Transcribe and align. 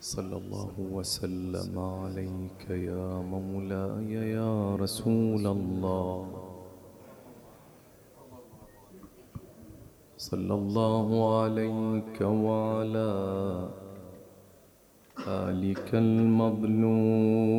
صلى 0.00 0.36
الله 0.36 0.74
وسلم 0.78 1.78
عليك 1.78 2.70
يا 2.70 3.18
مولاي 3.18 4.30
يا 4.30 4.76
رسول 4.76 5.46
الله. 5.46 6.26
صلى 10.16 10.54
الله 10.54 11.38
عليك 11.42 12.20
وعلى 12.20 13.10
آلك 15.26 15.94
المظلوم. 15.94 17.58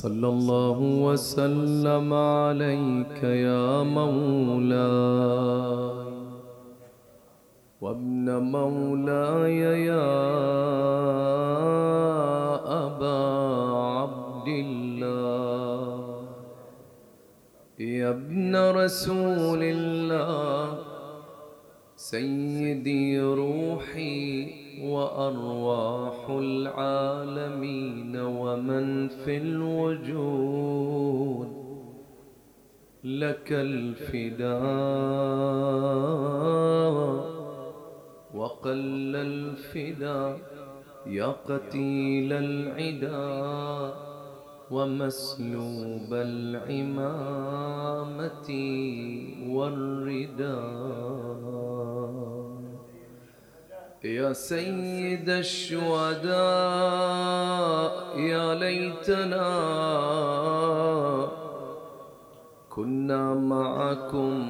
صلى 0.00 0.28
الله 0.28 0.78
وسلم 0.80 2.08
عليك 2.14 3.20
يا 3.22 3.82
مولاي. 3.82 4.80
وابن 7.80 8.26
مولاي 8.56 9.60
يا 9.92 10.16
أبا 12.86 13.20
عبد 13.76 14.48
الله. 14.48 16.24
يا 17.80 18.10
ابن 18.10 18.56
رسول 18.56 19.62
الله. 19.62 20.78
سيدي 21.96 23.20
روحي 23.20 24.59
وأرواح 24.90 26.30
العالمين 26.30 28.16
ومن 28.16 29.08
في 29.08 29.36
الوجود. 29.36 31.48
لك 33.04 33.52
الفداء 33.52 34.50
وقل 38.34 39.16
الفداء 39.16 40.38
يا 41.06 41.26
قتيل 41.26 42.32
العدا 42.32 43.94
ومسلوب 44.70 46.12
العمامة 46.12 47.60
والرداء. 49.48 51.40
يا 54.04 54.32
سيد 54.32 55.28
الشهداء 55.28 56.30
يا 58.18 58.54
ليتنا 58.54 59.50
كنا 62.70 63.34
معكم 63.34 64.44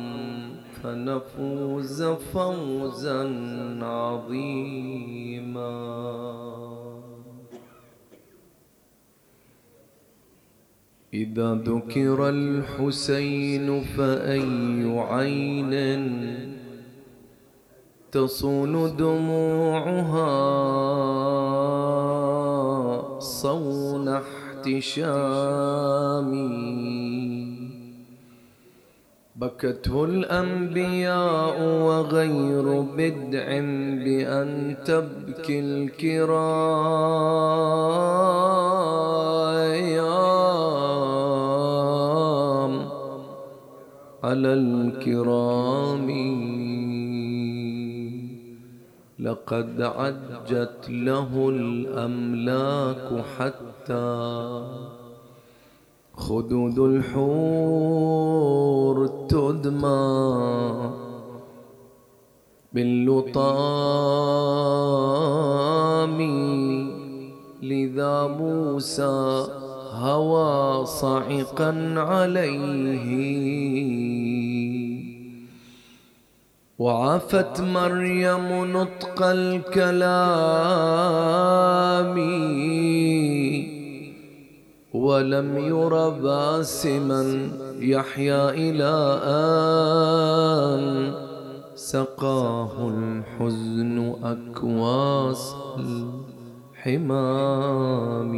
فنفوز 0.82 2.02
فوزا 2.02 3.22
عظيما. 3.82 5.70
إذا 11.14 11.54
ذكر 11.54 12.28
الحسين 12.28 13.80
فأي 13.80 14.98
عين 14.98 15.74
تصون 18.12 18.96
دموعها 18.96 20.30
صون 23.18 24.08
احتشامي. 24.08 24.90
بكته 29.36 30.04
الأنبياء 30.04 31.62
وغير 31.62 32.80
بدع 32.80 33.46
بأن 34.04 34.76
تبكي 34.84 35.60
الكرام. 35.60 36.80
على 44.24 44.52
الكرام. 44.52 46.39
لقد 49.20 49.82
عجت 49.82 50.88
له 50.88 51.48
الأملاك 51.48 53.24
حتى 53.38 54.62
خدود 56.14 56.78
الحور 56.78 58.16
تدمى 59.28 60.90
باللطام 62.72 63.40
لذا 67.62 68.26
موسى 68.26 69.46
هوى 69.92 70.86
صعقا 70.86 71.94
عليه. 71.96 73.10
وعافت 76.80 77.60
مريم 77.60 78.48
نطق 78.76 79.22
الكلام 79.22 80.20
ولم 84.94 85.58
ير 85.58 86.08
باسما 86.08 87.48
يحيا 87.78 88.50
إلى 88.50 89.20
أن 89.24 91.12
سقاه 91.74 92.88
الحزن 92.88 94.14
أكواس 94.24 95.54
الحمام. 96.86 98.32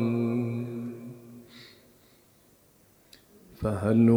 فهل 3.62 4.10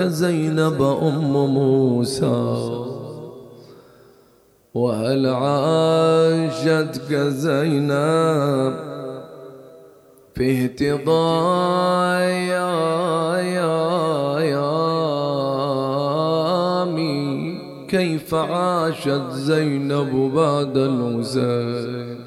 زينب 0.00 0.82
أم 0.82 1.32
موسى؟ 1.54 2.68
وهل 4.74 5.26
عاشتك 5.26 7.14
زينب 7.14 8.74
في 10.34 10.64
اهتضاء 10.64 12.20
يا 12.22 13.36
يا 13.36 14.40
يا 14.40 14.74
مي 16.84 17.58
كيف 17.88 18.34
عاشت 18.34 19.30
زينب 19.32 20.32
بعد 20.34 20.76
الحسين؟ 20.76 22.18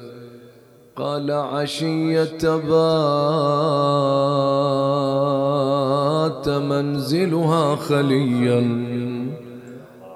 قال 0.96 1.30
عشية 1.30 2.38
بات 6.22 6.48
منزلها 6.48 7.76
خليا 7.76 8.60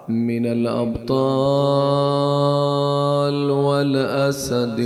من 0.09 0.47
الأبطال 0.47 1.17
والأسد 3.51 4.79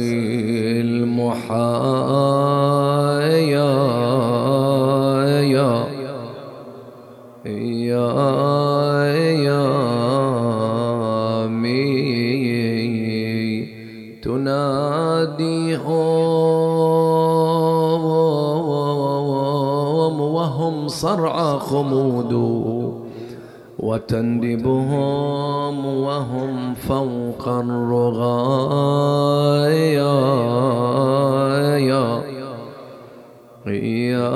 المحايا. 0.85 1.61
يا 5.41 5.41
يا 5.41 5.87
يا 7.47 8.70
صرعى 20.91 21.59
خمود 21.59 22.33
وتندبهم 23.79 25.07
وهم 25.87 26.75
فوق 26.75 27.49
الرغايا. 27.49 28.91
يا 31.79 32.23
يا 33.67 34.31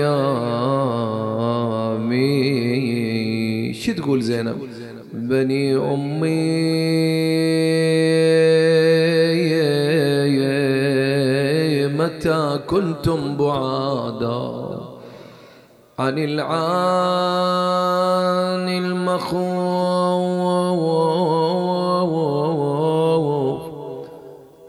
يا 0.00 0.18
مي 1.98 3.74
شو 3.74 3.92
تقول 3.92 4.22
زينب؟ 4.22 4.56
بني 5.12 5.76
أمي 5.76 6.70
متى 11.98 12.60
كنتم 12.66 13.36
بعادا؟ 13.36 14.59
عن 16.00 16.18
العان 16.18 16.48
المخوف. 18.68 19.40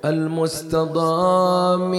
المستضام 0.05 1.91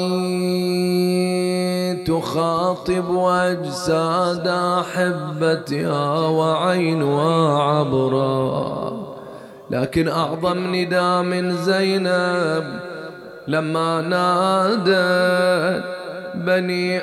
تخاطب 2.05 3.17
أجساد 3.27 4.49
أحبتها 4.49 6.29
وعينها 6.29 7.59
عبرا. 7.59 8.93
لكن 9.71 10.09
أعظم 10.09 10.75
نداء 10.75 11.23
من 11.23 11.57
زينب 11.57 12.65
لما 13.49 14.01
نادت 14.01 15.85
بني 16.35 16.99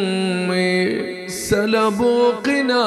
أمي 0.00 1.28
سلبوا 1.28 2.30
قناعي 2.30 2.80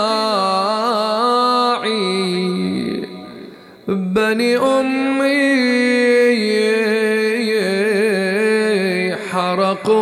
بني 3.88 4.58
أمي 4.58 5.44
حرقوا 9.32 9.94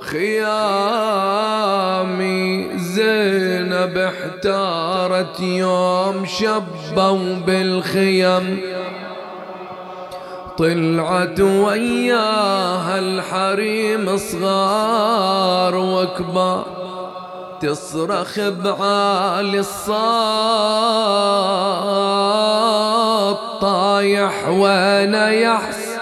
خيامي. 0.00 0.82
زينب 2.78 3.98
احتارت 3.98 5.40
يوم 5.40 6.26
شبوا 6.26 7.34
بالخيم 7.46 8.60
طلعت 10.58 11.40
وياها 11.40 12.98
الحريم 12.98 14.16
صغار 14.16 15.76
وكبار 15.76 16.66
تصرخ 17.60 18.40
بعالي 18.40 19.58
الصوت 19.58 19.92
طايح 23.60 24.48
وأنا 24.48 25.30
يحس؟ 25.30 25.92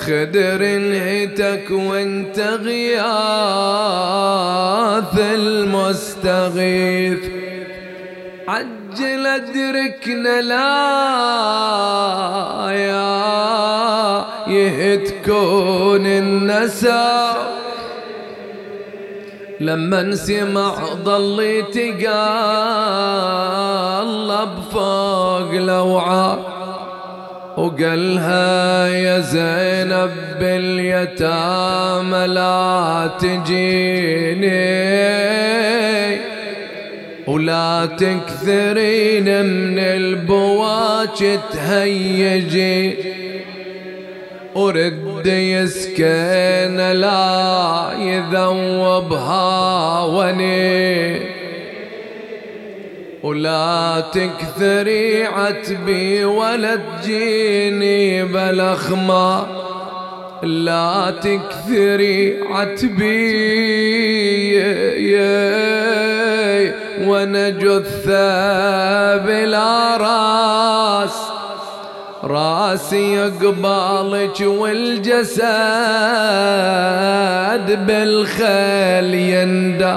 خدر 0.00 0.64
انهتك 0.64 1.70
وانت 1.70 2.38
غياث 2.38 3.08
المستغيث. 5.18 7.37
عجل 8.48 9.26
ادركنا 9.26 10.40
لا 10.40 10.78
يا 12.72 14.24
يهتكون 14.46 16.06
النساء 16.06 17.58
لما 19.60 20.14
سمع 20.14 20.74
ضل 21.04 21.64
تقلب 21.74 22.08
فوق 24.72 25.52
لوعة 25.52 26.38
وقالها 27.56 28.88
يا 28.88 29.18
زينب 29.18 30.10
باليتامى 30.40 32.26
لا 32.26 33.10
تجيني. 33.20 35.17
ولا 37.28 37.86
تكثرين 37.86 39.44
من 39.46 39.78
البواج 39.78 41.38
تهيجي. 41.52 42.94
ورد 44.54 45.26
يسكن 45.26 46.76
لا 46.76 47.90
يذوب 47.98 49.12
هاوني 49.12 50.58
ولا 53.22 54.04
تكثري 54.12 55.24
عتبي 55.24 56.24
ولا 56.24 56.76
تجيني 56.76 58.24
بلخمة 58.24 59.46
لا 60.42 61.14
تكثري 61.22 62.42
عتبي. 62.50 63.68
وأنا 67.06 67.48
جثة 67.48 69.16
بلا 69.16 69.96
راس. 69.96 71.18
راسي 72.24 73.20
قبالك 73.20 74.40
والجسد 74.40 75.46
بالخيل 77.86 79.14
يندى. 79.14 79.96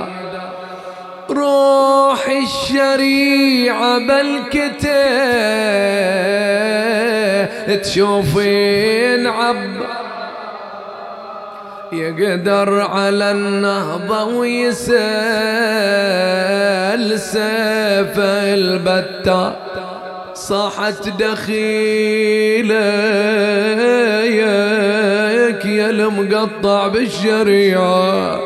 روح 1.29 2.29
الشريعة 2.29 3.97
بالكتاب 3.97 5.41
تشوفين 7.81 9.27
عب 9.27 10.00
يقدر 11.91 12.81
على 12.81 13.31
النهضة 13.31 14.23
ويسأل 14.23 14.99
سيف 17.19 18.19
البتة. 18.19 19.55
صاحت 20.33 21.09
دخيلك 21.09 22.71
يا 25.65 25.89
المقطع 25.89 26.87
بالشريعة. 26.87 28.39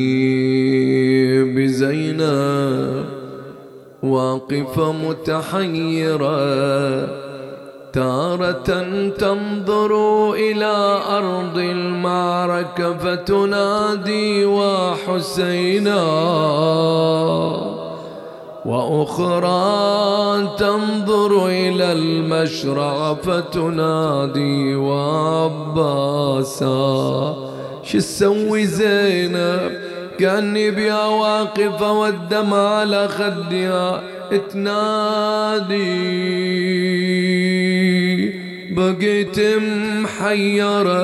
بزينب 1.54 3.04
واقفة 4.02 4.92
متحيرة. 4.92 6.40
تارة 7.92 8.82
تنظر 9.18 9.92
إلى 10.32 11.00
أرض 11.08 11.58
المعركة 11.58 12.96
فتنادي 12.96 14.44
وحسينا. 14.44 16.02
وأخرى 18.64 20.48
تنظر 20.58 21.46
إلى 21.46 21.92
المشرع 21.92 23.14
فتنادي 23.14 24.74
وعباسا. 24.74 26.66
شو 27.82 27.98
تسوي 27.98 28.66
زينب؟ 28.66 29.72
كأني 30.18 30.70
بيا 30.70 31.04
واقفة 31.04 31.92
والدمع 31.92 32.68
على 32.68 33.08
خدها. 33.08 34.19
تنادي. 34.34 35.90
بقيت 38.70 39.40
محيرة 40.02 41.00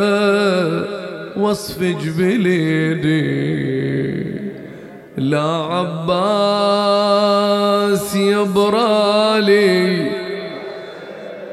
وصف 1.39 1.83
جبليدي. 1.83 3.57
لا 5.17 5.41
عباس 5.41 6.47
يبرالي 8.17 10.11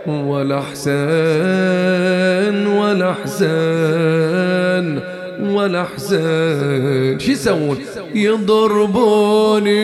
ولا 0.07 0.61
حسين 0.61 0.97
ولا 2.67 3.13
حسين 3.13 4.99
ولا 5.49 5.83
حزن 5.83 7.19
شو 7.19 7.31
يسوون؟ 7.31 7.77
يضربوني. 8.15 9.83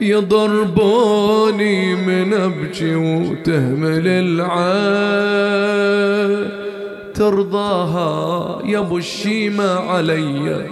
يضربوني 0.00 1.94
من 1.94 2.34
أبكي 2.34 2.94
وتهمل 2.94 4.06
العين 4.06 5.60
ترضاها 7.14 8.62
يا 8.64 8.78
أبو 8.78 8.98
الشيمة 8.98 9.74
علي. 9.74 10.66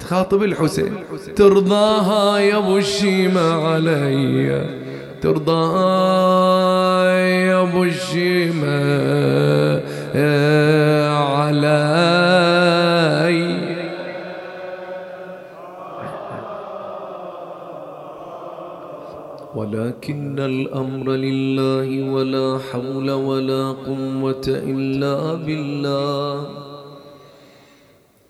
تخاطب 0.00 0.42
الحسين. 0.42 0.92
ترضاها 1.36 2.38
يا 2.38 2.56
أبو 2.56 2.78
الشيمة 2.78 3.66
علي. 3.66 4.66
ترضاها 5.22 6.28
يا 7.18 7.62
أبو 7.62 7.84
الشيمة 7.84 8.80
علي. 11.38 12.73
ولكن 19.74 20.38
الأمر 20.38 21.10
لله 21.10 22.12
ولا 22.14 22.58
حول 22.58 23.10
ولا 23.10 23.72
قوة 23.72 24.46
إلا 24.46 25.34
بالله. 25.34 26.46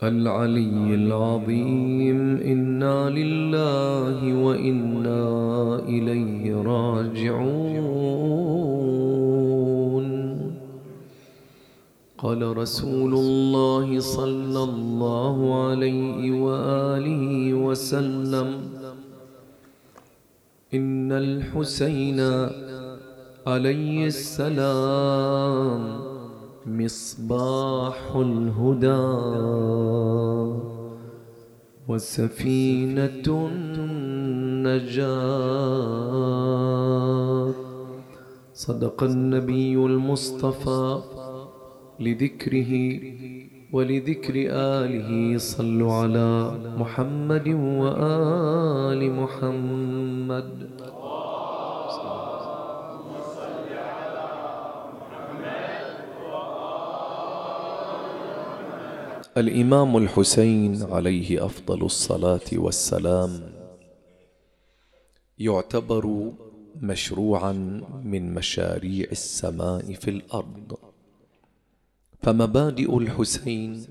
العلي 0.02 0.94
العظيم 0.94 2.36
إنا 2.36 3.10
لله 3.10 4.18
وإنا 4.44 5.24
إليه 5.88 6.62
راجعون. 6.62 7.64
قال 12.18 12.56
رسول 12.56 13.12
الله 13.14 14.00
صلى 14.00 14.62
الله 14.64 15.36
عليه 15.64 16.40
وآله 16.44 17.54
وسلم 17.54 18.48
إن 20.74 21.12
الحسين 21.12 22.20
عليه 23.46 24.06
السلام 24.06 25.80
مصباح 26.66 27.96
الهدى 28.16 29.04
وسفينة 31.88 33.26
النجاة. 33.26 35.04
صدق 38.54 39.02
النبي 39.02 39.74
المصطفى 39.76 41.00
لذكره 42.00 43.00
ولذكر 43.74 44.34
آله 44.50 45.38
صلوا 45.38 45.92
على 45.92 46.30
محمد 46.78 47.48
وآل 47.82 49.00
محمد. 49.12 50.50
الإمام 59.36 59.96
الحسين 59.96 60.82
عليه 60.90 61.44
أفضل 61.44 61.82
الصلاة 61.82 62.48
والسلام 62.52 63.30
يعتبر 65.38 66.32
مشروعا 66.80 67.52
من 68.04 68.34
مشاريع 68.34 69.06
السماء 69.12 69.92
في 69.92 70.10
الأرض. 70.10 70.93
فمبادئ 72.24 72.98
الحسين 72.98 73.86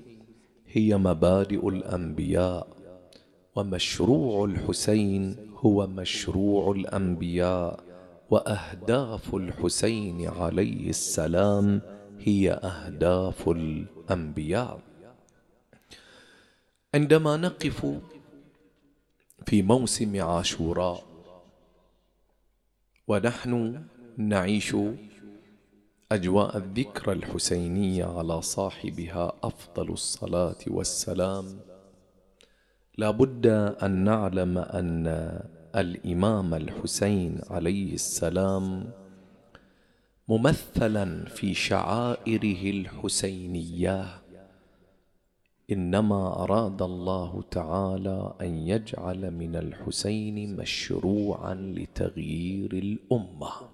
هي 0.66 0.96
مبادئ 0.96 1.68
الأنبياء 1.68 2.68
ومشروع 3.56 4.44
الحسين 4.44 5.36
هو 5.56 5.86
مشروع 5.86 6.72
الأنبياء 6.72 7.84
وأهداف 8.30 9.34
الحسين 9.34 10.28
عليه 10.28 10.90
السلام 10.90 11.80
هي 12.20 12.52
أهداف 12.52 13.48
الأنبياء. 13.48 14.80
عندما 16.94 17.36
نقف 17.36 17.86
في 19.46 19.62
موسم 19.62 20.22
عاشوراء 20.22 21.04
ونحن 23.08 23.82
نعيش 24.16 24.76
أجواء 26.14 26.56
الذكرى 26.56 27.12
الحسينية 27.12 28.04
على 28.04 28.42
صاحبها 28.42 29.32
أفضل 29.42 29.92
الصلاة 29.92 30.62
والسلام. 30.66 31.44
لا 32.98 33.10
بد 33.10 33.46
أن 33.82 34.04
نعلم 34.04 34.58
أن 34.58 35.06
الإمام 35.76 36.54
الحسين 36.54 37.40
عليه 37.50 37.94
السلام 37.94 38.90
ممثلا 40.28 41.24
في 41.24 41.54
شعائره 41.54 42.70
الحسينية. 42.70 44.04
إنما 45.72 46.42
أراد 46.42 46.82
الله 46.82 47.44
تعالى 47.50 48.34
أن 48.40 48.68
يجعل 48.68 49.30
من 49.30 49.56
الحسين 49.56 50.56
مشروعا 50.56 51.54
لتغيير 51.54 52.72
الأمة. 52.72 53.73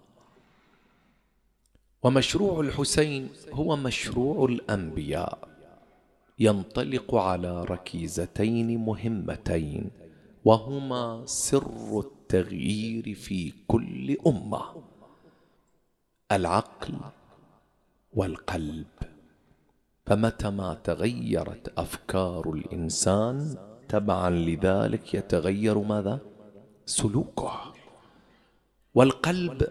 ومشروع 2.02 2.60
الحسين 2.60 3.28
هو 3.52 3.76
مشروع 3.76 4.44
الأنبياء 4.44 5.48
ينطلق 6.38 7.14
على 7.14 7.64
ركيزتين 7.64 8.78
مهمتين 8.78 9.90
وهما 10.44 11.22
سر 11.26 12.00
التغيير 12.00 13.14
في 13.14 13.52
كل 13.68 14.16
أمة 14.26 14.62
العقل 16.32 16.94
والقلب. 18.14 18.86
فمتى 20.06 20.50
ما 20.50 20.74
تغيرت 20.74 21.78
أفكار 21.78 22.52
الإنسان 22.52 23.56
تبعا 23.88 24.30
لذلك 24.30 25.14
يتغير 25.14 25.78
ماذا؟ 25.78 26.18
سلوكه. 26.86 27.72
والقلب 28.94 29.68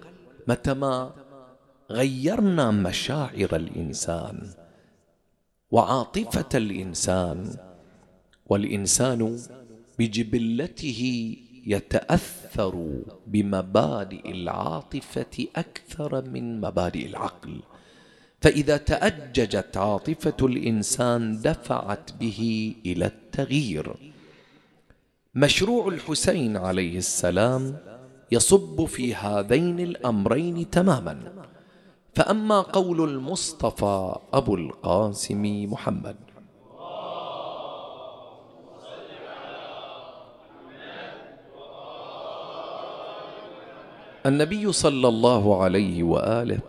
متى 0.48 0.74
ما 0.74 1.12
غيرنا 1.92 2.72
مشاعر 2.72 3.56
الإنسان 3.56 4.50
وعاطفة 5.72 6.50
الإنسان 6.56 7.56
والإنسان 8.46 9.40
بجبلته 10.00 11.02
يتأثر 11.66 13.02
بمبادئ 13.28 14.32
العاطفة 14.32 15.48
أكثر 15.56 16.30
من 16.30 16.62
مبادئ 16.62 17.06
العقل. 17.06 17.60
فإذا 18.42 18.78
تأججت 18.78 19.78
عاطفة 19.78 20.36
الإنسان 20.42 21.42
دفعت 21.42 22.14
به 22.20 22.74
إلى 22.86 23.06
التغيير. 23.06 23.94
مشروع 25.36 25.88
الحسين 25.88 26.58
عليه 26.58 26.98
السلام 26.98 27.78
يصب 28.32 28.86
في 28.86 29.16
هذين 29.16 29.80
الأمرين 29.80 30.70
تماما. 30.70 31.40
فأما 32.16 32.62
قول 32.62 33.10
المصطفى 33.10 34.16
أبو 34.34 34.56
القاسم 34.56 35.72
محمد. 35.72 36.16
النبي 44.26 44.72
صلى 44.72 45.08
الله 45.08 45.64
عليه 45.64 46.04
وآله 46.04 46.60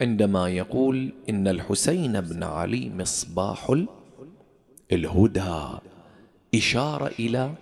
عندما 0.00 0.48
يقول 0.48 1.12
إن 1.28 1.48
الحسين 1.48 2.20
بن 2.20 2.42
علي 2.42 2.90
مصباح 2.90 3.74
الهدى 4.92 5.78
إشارة 6.54 7.06
إلى 7.18 7.54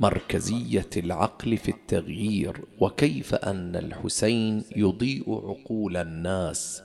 مركزية 0.00 0.90
العقل 0.96 1.56
في 1.56 1.68
التغيير 1.68 2.64
وكيف 2.80 3.34
أن 3.34 3.76
الحسين 3.76 4.64
يضيء 4.76 5.24
عقول 5.28 5.96
الناس 5.96 6.82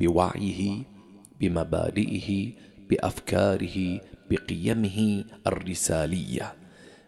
بوعيه 0.00 0.82
بمبادئه 1.40 2.52
بأفكاره 2.90 4.00
بقيمه 4.30 5.24
الرسالية. 5.46 6.54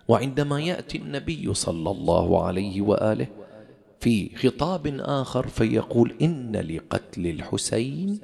وعندما 0.08 0.60
يأتي 0.60 0.98
النبي 0.98 1.54
صلى 1.54 1.90
الله 1.90 2.44
عليه 2.44 2.80
وآله 2.80 3.26
في 4.00 4.36
خطاب 4.36 4.86
آخر 5.00 5.46
فيقول 5.48 6.14
إن 6.22 6.56
لقتل 6.56 7.26
الحسين 7.26 8.20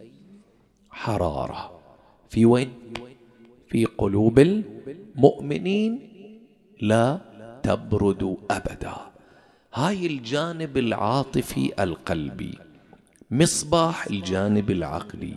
حرارة. 0.91 1.81
في 2.29 2.45
وين؟ 2.45 2.73
في 3.69 3.85
قلوب 3.85 4.39
المؤمنين 4.39 6.06
لا 6.81 7.19
تبرد 7.63 8.37
أبدا. 8.51 8.97
هاي 9.75 10.07
الجانب 10.07 10.77
العاطفي 10.77 11.83
القلبي 11.83 12.59
مصباح 13.31 14.07
الجانب 14.07 14.71
العقلي. 14.71 15.35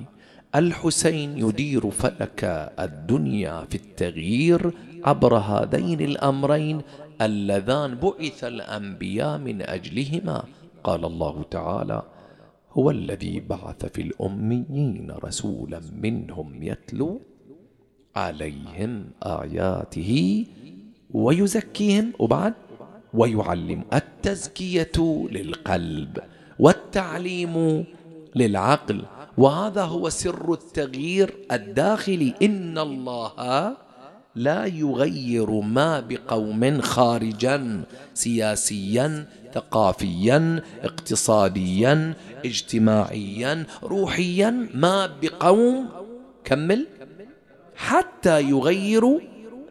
الحسين 0.55 1.37
يدير 1.37 1.89
فلك 1.91 2.71
الدنيا 2.79 3.65
في 3.69 3.75
التغيير 3.75 4.73
عبر 5.03 5.37
هذين 5.37 6.01
الأمرين 6.01 6.81
اللذان 7.21 7.95
بعث 7.95 8.43
الأنبياء 8.43 9.37
من 9.37 9.61
أجلهما. 9.61 10.43
قال 10.83 11.05
الله 11.05 11.43
تعالى 11.51 12.01
هو 12.71 12.91
الذي 12.91 13.39
بعث 13.39 13.85
في 13.85 14.01
الأميين 14.01 15.11
رسولا 15.23 15.81
منهم 16.01 16.63
يتلو 16.63 17.21
عليهم 18.15 19.05
آياته 19.23 20.45
ويزكيهم 21.13 22.13
وبعد 22.19 22.53
ويعلم 23.13 23.83
التزكية 23.93 25.27
للقلب 25.31 26.17
والتعليم 26.59 27.85
للعقل. 28.35 29.01
وهذا 29.37 29.83
هو 29.83 30.09
سر 30.09 30.53
التغيير 30.53 31.33
الداخلي. 31.51 32.33
إن 32.41 32.77
الله 32.77 33.77
لا 34.35 34.65
يغير 34.65 35.51
ما 35.51 35.99
بقوم 35.99 36.81
خارجا 36.81 37.83
سياسيا 38.13 39.27
ثقافيا 39.53 40.63
اقتصاديا 40.83 42.13
اجتماعيا 42.45 43.65
روحيا 43.83 44.67
ما 44.73 45.09
بقوم 45.21 45.89
كمل 46.43 46.87
حتى 47.75 48.41
يغيروا 48.41 49.19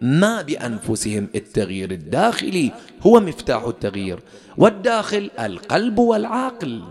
ما 0.00 0.43
بأنفسهم 0.43 1.28
التغيير 1.35 1.90
الداخلي 1.90 2.73
هو 3.02 3.21
مفتاح 3.21 3.62
التغيير 3.64 4.19
والداخل 4.57 5.31
القلب 5.40 5.99
والعقل. 5.99 6.83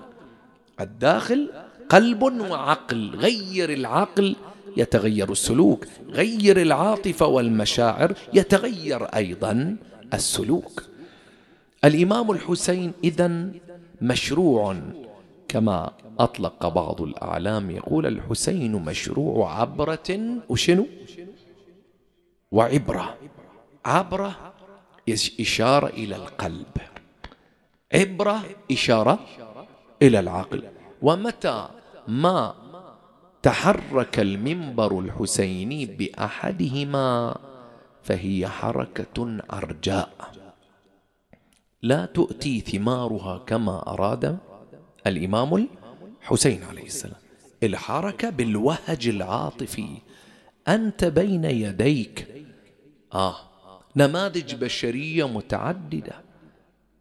الداخل 0.82 1.50
قلب 1.90 2.22
وعقل 2.24 3.16
غير 3.16 3.74
العقل 3.74 4.36
يتغير 4.78 5.32
السلوك 5.32 5.86
غير 6.10 6.62
العاطفة 6.62 7.26
والمشاعر 7.26 8.14
يتغير 8.34 9.04
أيضا 9.04 9.76
السلوك. 10.14 10.84
الإمام 11.86 12.32
الحسين 12.32 12.92
اذا 13.04 13.50
مشروع 14.02 14.76
كما 15.48 15.92
أطلق 16.20 16.68
بعض 16.68 17.02
الأعلام 17.02 17.72
يقول 17.72 18.06
الحسين 18.06 18.72
مشروع 18.72 19.60
عبرة 19.62 20.20
وشنو؟ 20.50 20.88
وعبرة. 22.52 23.18
عبرة 23.86 24.54
إشارة 25.40 25.88
إلى 25.88 26.16
القلب. 26.16 26.74
عبرة 27.94 28.44
إشارة 28.72 29.20
إلى 30.02 30.20
العقل. 30.20 30.64
ومتى 31.02 31.70
ما 32.08 32.56
تحرك 33.44 34.20
المنبر 34.20 35.00
الحسيني 35.00 35.86
بأحدهما 35.86 37.38
فهي 38.04 38.48
حركة 38.48 39.38
عرجاء 39.50 40.10
لا 41.82 42.06
تؤتي 42.06 42.60
ثمارها 42.60 43.38
كما 43.38 43.94
أراد 43.94 44.38
الإمام 45.08 45.68
الحسين 46.22 46.64
عليه 46.64 46.86
السلام. 46.86 47.22
الحركة 47.64 48.30
بالوهج 48.30 49.08
العاطفي. 49.08 49.88
أنت 50.68 51.06
بين 51.06 51.46
يديك 51.46 52.37
آه. 53.14 53.36
نماذج 53.96 54.56
بشرية 54.56 55.28
متعددة. 55.28 56.16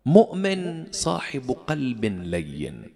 مؤمن 0.07 0.93
صاحب 0.93 1.57
قلب 1.67 2.05
لين 2.05 2.93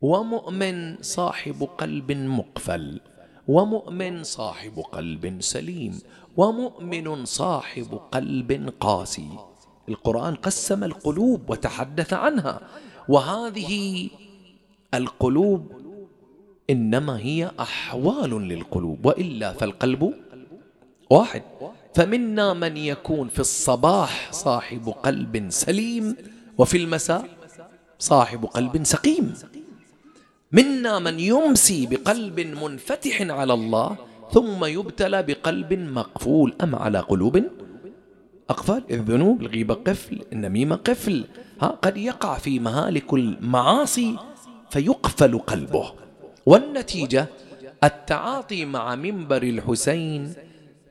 ومؤمن 0.00 1.02
صاحب 1.02 1.68
قلب 1.78 2.12
مقفل 2.12 3.00
ومؤمن 3.48 4.22
صاحب 4.22 4.78
قلب 4.92 5.40
سليم 5.40 6.00
ومؤمن 6.36 7.24
صاحب 7.24 8.00
قلب 8.12 8.72
قاسي. 8.80 9.28
القرآن 9.88 10.34
قسم 10.34 10.84
القلوب 10.84 11.50
وتحدث 11.50 12.12
عنها 12.12 12.60
وهذه 13.08 14.08
القلوب 14.94 15.72
إنما 16.70 17.18
هي 17.18 17.50
أحوال 17.60 18.30
للقلوب 18.30 19.06
وإلا 19.06 19.52
فالقلب 19.52 20.14
واحد. 21.10 21.42
فمنا 21.94 22.54
من 22.54 22.76
يكون 22.76 23.28
في 23.28 23.40
الصباح 23.40 24.32
صاحب 24.32 24.88
قلب 24.88 25.46
سليم 25.48 26.16
وفي 26.58 26.76
المساء 26.76 27.28
صاحب 27.98 28.44
قلب 28.44 28.84
سقيم. 28.84 29.34
منا 30.52 30.98
من 30.98 31.20
يمسي 31.20 31.86
بقلب 31.86 32.40
منفتح 32.40 33.22
على 33.22 33.54
الله 33.54 33.96
ثم 34.32 34.64
يبتلى 34.64 35.22
بقلب 35.22 35.72
مقفول. 35.72 36.54
أم 36.62 36.74
على 36.74 36.98
قلوب 36.98 37.44
أقفال؟ 38.50 38.82
الذنوب 38.90 39.42
الغيبة 39.42 39.74
قفل 39.74 40.24
النميمة 40.32 40.76
قفل. 40.76 41.24
ها 41.62 41.66
قد 41.66 41.96
يقع 41.96 42.38
في 42.38 42.58
مهالك 42.58 43.14
المعاصي 43.14 44.16
فيقفل 44.70 45.38
قلبه. 45.38 45.92
والنتيجة 46.46 47.26
التعاطي 47.84 48.64
مع 48.64 48.94
منبر 48.94 49.42
الحسين 49.42 50.34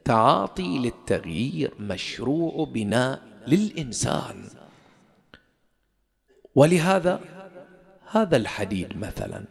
تعاطي 0.08 0.80
للتغيير 0.80 1.74
مشروع 1.80 2.65
بناء 2.65 3.22
للإنسان. 3.48 4.50
ولهذا 6.56 7.22
هذا 8.12 8.38
الحديد 8.38 8.98
مثلا 8.98 9.46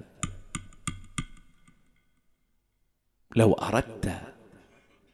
لو 3.37 3.53
أردت 3.53 4.21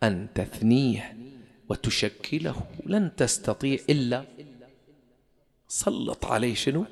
أن 0.02 0.28
تثنيه 0.34 1.16
وتشكله 1.68 2.56
لن 2.86 3.16
تستطيع 3.16 3.78
إلا 3.90 4.24
سلط 5.68 6.24
عليه 6.24 6.54
شنو؟ 6.54 6.84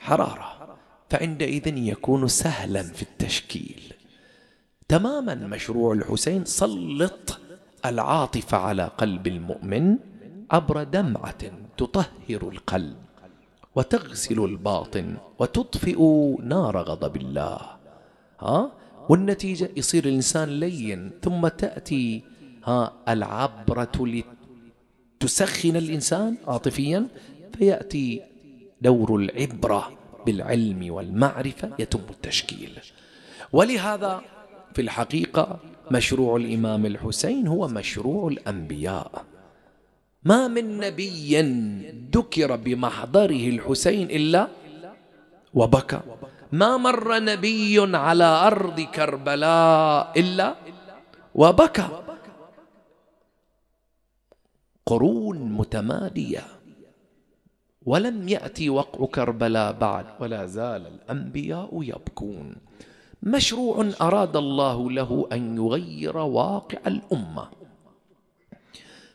حرارة. 0.00 0.78
فعندئذ 1.10 1.76
يكون 1.76 2.28
سهلا 2.28 2.82
في 2.82 3.02
التشكيل. 3.02 3.92
تماما 4.88 5.34
مشروع 5.34 5.92
الحسين 5.92 6.44
سلط 6.44 7.40
العاطفة 7.84 8.56
على 8.58 8.90
قلب 8.98 9.26
المؤمن 9.26 9.96
عبر 10.50 10.82
دمعة 10.82 11.42
تطهر 11.76 12.42
القلب 12.48 12.96
وتغسل 13.74 14.44
الباطن 14.44 15.16
وتطفئ 15.38 16.00
نار 16.42 16.78
غضب 16.78 17.16
الله. 17.16 17.60
ها؟ 18.40 18.72
والنتيجة 19.08 19.70
يصير 19.76 20.04
الإنسان 20.04 20.48
لين 20.60 21.10
ثم 21.22 21.48
تأتي 21.48 22.22
ها 22.64 22.92
العبرة 23.08 24.24
لتسخن 25.20 25.76
الإنسان 25.76 26.36
عاطفيا 26.46 27.08
فيأتي 27.58 28.22
دور 28.82 29.16
العبرة 29.16 29.92
بالعلم 30.26 30.92
والمعرفة 30.92 31.70
يتم 31.78 32.00
التشكيل. 32.10 32.78
ولهذا 33.52 34.20
في 34.74 34.82
الحقيقة 34.82 35.60
مشروع 35.90 36.36
الإمام 36.36 36.86
الحسين 36.86 37.46
هو 37.46 37.68
مشروع 37.68 38.28
الأنبياء. 38.28 39.24
ما 40.24 40.48
من 40.48 40.78
نبي 40.78 41.40
ذكر 42.14 42.56
بمحضره 42.56 43.48
الحسين 43.48 44.10
إلا 44.10 44.48
وبكى. 45.54 46.00
ما 46.52 46.76
مر 46.76 47.18
نبي 47.18 47.96
على 47.96 48.24
أرض 48.24 48.80
كربلاء 48.80 50.20
إلا 50.20 50.54
وبكى. 51.34 51.88
قرون 54.86 55.38
متمادية. 55.52 56.44
ولم 57.86 58.28
يأتي 58.28 58.70
وقع 58.70 59.06
كربلاء 59.06 59.72
بعد. 59.72 60.06
ولا 60.20 60.46
زال 60.46 60.86
الأنبياء 60.86 61.82
يبكون. 61.82 62.69
مشروع 63.22 63.90
أراد 64.00 64.36
الله 64.36 64.90
له 64.90 65.28
أن 65.32 65.56
يغير 65.56 66.16
واقع 66.16 66.78
الأمة. 66.86 67.48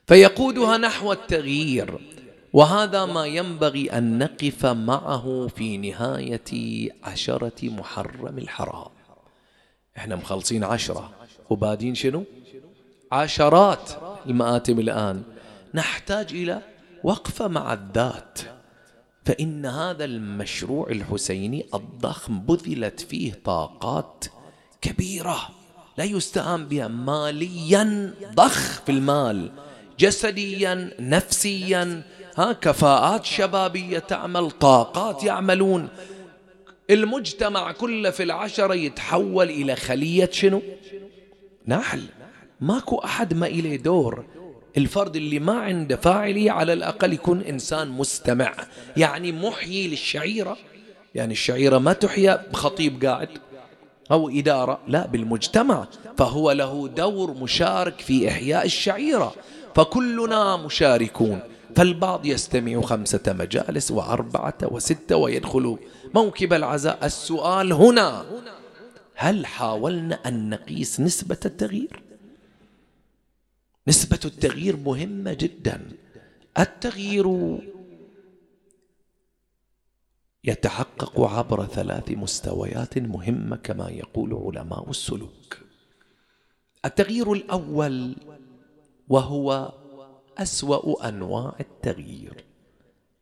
فيقودها 0.07 0.77
نحو 0.77 1.11
التغيير 1.11 1.99
وهذا 2.53 3.05
ما 3.05 3.25
ينبغي 3.25 3.91
أن 3.91 4.17
نقف 4.17 4.65
معه 4.65 5.47
في 5.47 5.77
نهاية 5.77 6.91
عشرة 7.03 7.69
محرم 7.69 8.37
الحرام. 8.37 8.91
إحنا 9.97 10.15
مخلصين 10.15 10.63
عشرة 10.63 11.11
وبادين 11.49 11.95
شنو؟ 11.95 12.23
عشرات 13.11 13.91
المآتم 14.25 14.79
الآن. 14.79 15.23
نحتاج 15.73 16.33
إلى 16.33 16.61
وقفة 17.03 17.47
مع 17.47 17.73
الذات. 17.73 18.39
فإن 19.25 19.65
هذا 19.65 20.05
المشروع 20.05 20.89
الحسيني 20.89 21.65
الضخم 21.73 22.39
بذلت 22.39 22.99
فيه 22.99 23.39
طاقات 23.45 24.25
كبيرة. 24.81 25.49
لا 25.97 26.03
يستهان 26.03 26.65
بها 26.65 26.87
ماليا 26.87 28.13
ضخ 28.33 28.81
في 28.81 28.91
المال 28.91 29.51
جسديا 29.99 30.91
نفسيا. 30.99 32.03
ها 32.37 32.53
كفاءات 32.53 33.25
شبابية 33.25 33.99
تعمل 33.99 34.51
طاقات 34.51 35.23
يعملون. 35.23 35.87
المجتمع 36.89 37.71
كله 37.71 38.09
في 38.09 38.23
العشرة 38.23 38.73
يتحول 38.73 39.49
إلى 39.49 39.75
خلية 39.75 40.29
شنو؟ 40.31 40.61
نحل. 41.67 42.03
ماكو 42.61 42.97
أحد 42.97 43.33
ما 43.33 43.47
إليه 43.47 43.77
دور. 43.77 44.25
الفرد 44.77 45.15
اللي 45.15 45.39
ما 45.39 45.53
عنده 45.53 45.95
فاعلية 45.95 46.51
على 46.51 46.73
الأقل 46.73 47.13
يكون 47.13 47.41
إنسان 47.41 47.87
مستمع. 47.89 48.53
يعني 48.97 49.31
محيي 49.31 49.87
للشعيرة. 49.87 50.57
يعني 51.15 51.33
الشعيرة 51.33 51.77
ما 51.77 51.93
تحيا 51.93 52.45
بخطيب 52.53 53.05
قاعد 53.05 53.29
أو 54.11 54.29
إدارة 54.29 54.79
لا 54.87 55.07
بالمجتمع. 55.07 55.87
فهو 56.17 56.51
له 56.51 56.87
دور 56.87 57.33
مشارك 57.33 58.01
في 58.01 58.29
إحياء 58.29 58.65
الشعيرة. 58.65 59.33
فكلنا 59.75 60.57
مشاركون. 60.57 61.39
فالبعض 61.75 62.25
يستمع 62.25 62.81
خمسة 62.81 63.21
مجالس 63.27 63.91
وأربعة 63.91 64.57
وستة 64.63 65.15
ويدخل 65.15 65.77
موكب 66.13 66.53
العزاء. 66.53 67.05
السؤال 67.05 67.73
هنا 67.73 68.25
هل 69.15 69.45
حاولنا 69.45 70.19
أن 70.25 70.49
نقيس 70.49 70.99
نسبة 70.99 71.37
التغيير؟ 71.45 72.04
نسبة 73.87 74.19
التغيير 74.25 74.77
مهمة 74.77 75.33
جدا. 75.33 75.91
التغيير 76.59 77.57
يتحقق 80.43 81.21
عبر 81.21 81.65
ثلاث 81.65 82.11
مستويات 82.11 82.97
مهمة 82.97 83.55
كما 83.55 83.89
يقول 83.89 84.33
علماء 84.33 84.89
السلوك. 84.89 85.57
التغيير 86.85 87.33
الأول 87.33 88.15
وهو 89.07 89.73
أسوأ 90.37 91.09
أنواع 91.09 91.55
التغيير 91.59 92.43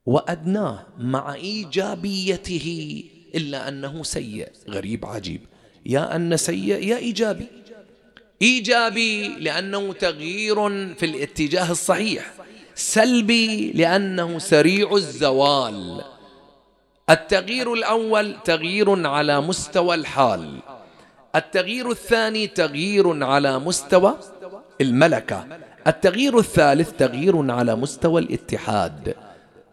وأدناه 0.05 0.87
مع 0.97 1.33
إيجابيته 1.33 3.03
إلا 3.35 3.67
أنه 3.67 4.03
سيء 4.03 4.51
غريب 4.69 5.05
عجيب. 5.05 5.41
يا 5.85 6.15
أن 6.15 6.37
سيء 6.37 6.83
يا 6.83 6.97
إيجابي. 6.97 7.62
إيجابي 8.43 9.27
لأنه 9.27 9.93
تغيير 9.93 10.55
في 10.95 11.05
الاتجاه 11.05 11.71
الصحيح 11.71 12.33
سلبي 12.75 13.71
لأنه 13.71 14.39
سريع 14.39 14.95
الزوال. 14.95 16.01
التغيير 17.09 17.73
الأول 17.73 18.35
تغيير 18.45 19.07
على 19.07 19.41
مستوى 19.41 19.95
الحال 19.95 20.59
التغيير 21.35 21.91
الثاني 21.91 22.47
تغيير 22.47 23.23
على 23.23 23.59
مستوى 23.59 24.17
الملكة 24.81 25.47
التغيير 25.87 26.39
الثالث 26.39 26.91
تغيير 26.91 27.51
على 27.51 27.75
مستوى 27.75 28.21
الاتحاد. 28.21 29.15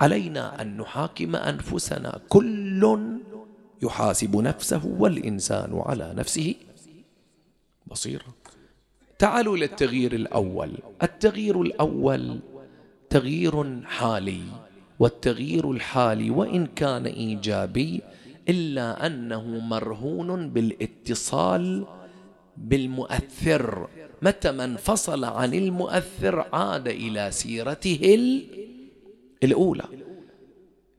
علينا 0.01 0.63
أن 0.63 0.77
نحاكم 0.77 1.37
أنفسنا 1.37 2.21
كل 2.29 2.99
يحاسب 3.83 4.37
نفسه 4.37 4.87
والإنسان 4.99 5.83
على 5.87 6.15
نفسه. 6.17 6.55
بصيرة 7.87 8.40
تعالوا 9.21 9.57
للتغيير 9.57 10.13
الأول. 10.13 10.73
التغيير 11.03 11.63
الأول 11.63 12.41
تغيير 13.11 13.83
حالي 13.85 14.41
والتغيير 14.99 15.71
الحالي 15.71 16.31
وإن 16.31 16.67
كان 16.67 17.07
إيجابي 17.07 18.01
إلا 18.49 19.07
أنه 19.07 19.45
مرهون 19.45 20.51
بالاتصال 20.51 21.87
بالمؤثر. 22.57 23.89
متى 24.23 24.53
ما 24.53 24.65
انفصل 24.65 25.25
عن 25.25 25.55
المؤثر 25.55 26.47
عاد 26.53 26.89
إلى 26.89 27.31
سيرته 27.31 28.19
الأولى. 29.45 29.85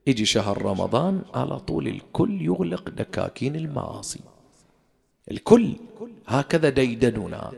يجي 0.08 0.26
شهر 0.26 0.62
رمضان 0.62 1.22
على 1.34 1.60
طول 1.60 1.88
الكل 1.88 2.42
يغلق 2.42 2.90
دكاكين 2.90 3.56
المعاصي. 3.56 4.20
الكل. 5.32 5.76
هكذا 6.28 6.70
ديدننا 6.70 7.52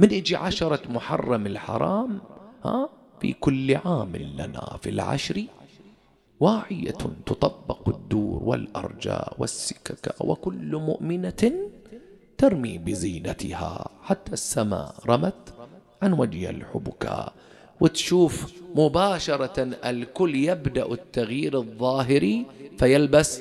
من 0.00 0.10
يجي 0.10 0.36
عشرة 0.36 0.80
محرم 0.88 1.46
الحرام 1.46 2.20
ها؟ 2.64 2.88
في 3.20 3.32
كل 3.32 3.76
عام 3.76 4.16
لنا 4.16 4.78
في 4.82 4.90
العشر 4.90 5.44
واعية 6.40 6.90
تطبق 7.26 7.88
الدور 7.88 8.42
والأرجاء 8.42 9.34
والسكك 9.38 10.14
وكل 10.20 10.76
مؤمنة 10.76 11.52
ترمي 12.38 12.78
بزينتها 12.78 13.88
حتى 14.02 14.32
السماء 14.32 14.94
رمت 15.06 15.54
عن 16.02 16.12
وجه 16.12 16.50
الحبكاء 16.50 17.32
وتشوف 17.80 18.52
مباشرة 18.74 19.62
الكل 19.84 20.34
يبدأ 20.34 20.92
التغيير 20.92 21.58
الظاهري 21.58 22.46
فيلبس 22.78 23.40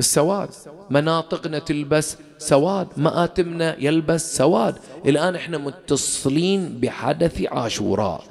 السواد. 0.00 0.48
مناطقنا 0.90 1.58
تلبس 1.58 2.16
سواد 2.38 2.88
مآتمنا 2.96 3.76
يلبس 3.78 4.36
سواد. 4.36 4.78
الآن 5.06 5.34
إحنا 5.34 5.58
متصلين 5.58 6.80
بحدث 6.80 7.42
عاشوراء. 7.42 8.24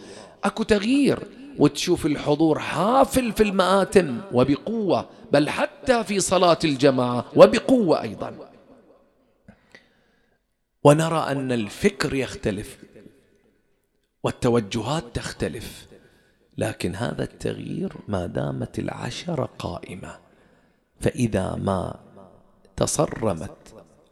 أكو 0.44 0.64
تغيير 0.64 1.20
وتشوف 1.60 2.06
الحضور 2.06 2.60
حافل 2.60 3.32
في 3.32 3.44
المآتم 3.44 4.18
وبقوة 4.34 5.10
بل 5.32 5.50
حتى 5.50 6.04
في 6.04 6.20
صلاة 6.20 6.60
الجماعة 6.64 7.26
وبقوة 7.36 8.02
أيضا. 8.02 8.34
ونرى 10.84 11.20
أن 11.32 11.52
الفكر 11.52 12.14
يختلف 12.14 12.78
والتوجهات 14.24 15.04
تختلف 15.14 15.88
لكن 16.58 16.96
هذا 16.96 17.24
التغيير 17.24 17.94
ما 18.08 18.26
دامت 18.26 18.80
العشرة 18.80 19.50
قائمة. 19.60 20.29
فإذا 21.00 21.56
ما 21.56 22.00
تصرمت 22.76 23.58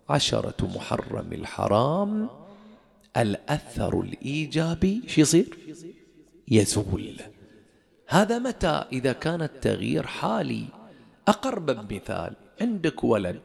عشرة 0.09 0.67
محرم 0.75 1.33
الحرام 1.33 2.29
الأثر 3.17 4.01
الإيجابي 4.01 5.01
شو 5.07 5.21
يصير؟ 5.21 5.57
يزول. 6.47 7.15
هذا 8.07 8.39
متى؟ 8.39 8.85
إذا 8.91 9.13
كان 9.13 9.41
التغيير 9.41 10.07
حالي. 10.07 10.65
أقرب 11.27 11.65
بمثال 11.65 12.33
عندك 12.61 13.03
ولد 13.03 13.39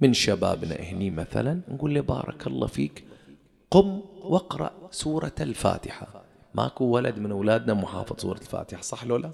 من 0.00 0.12
شبابنا 0.12 0.74
هني 0.74 1.10
مثلا 1.10 1.60
نقول 1.68 1.94
له 1.94 2.00
بارك 2.00 2.46
الله 2.46 2.66
فيك 2.66 3.04
قم 3.70 4.00
واقرأ 4.22 4.72
سورة 4.90 5.34
الفاتحة. 5.40 6.24
ماكو 6.54 6.84
ولد 6.84 7.18
من 7.18 7.30
أولادنا 7.30 7.74
محافظ 7.74 8.20
سورة 8.20 8.38
الفاتحة 8.38 8.82
صح 8.82 9.04
لو 9.04 9.16
لا؟ 9.16 9.30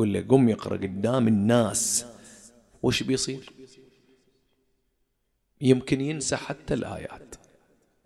له 0.00 0.20
قم 0.20 0.48
يقرأ 0.48 0.76
قدام 0.76 1.28
الناس. 1.28 2.06
وش 2.82 3.02
بيصير؟ 3.02 3.52
يمكن 5.60 6.00
ينسى 6.00 6.36
حتى 6.36 6.74
الآيات. 6.74 7.34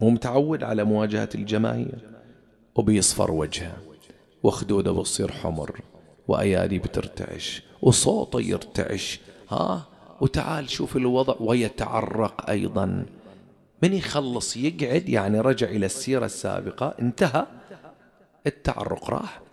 مو 0.00 0.10
متعود 0.10 0.62
على 0.62 0.84
مواجهة 0.84 1.28
الجماهير. 1.34 2.10
وبيصفر 2.74 3.30
وجهه. 3.30 3.76
وخدوده 4.42 4.92
بتصير 4.92 5.32
حمر. 5.32 5.80
وأيادي 6.28 6.78
بترتعش. 6.78 7.62
وصوته 7.82 8.40
يرتعش. 8.40 9.20
ها؟ 9.50 9.86
وتعال 10.20 10.70
شوف 10.70 10.96
الوضع. 10.96 11.34
ويتعرق 11.40 12.50
أيضا. 12.50 13.06
من 13.82 13.92
يخلص 13.92 14.56
يقعد؟ 14.56 15.08
يعني 15.08 15.40
رجع 15.40 15.66
إلى 15.68 15.86
السيرة 15.86 16.26
السابقة. 16.26 16.94
انتهى. 17.00 17.46
التعرق 18.46 19.10
راح. 19.10 19.45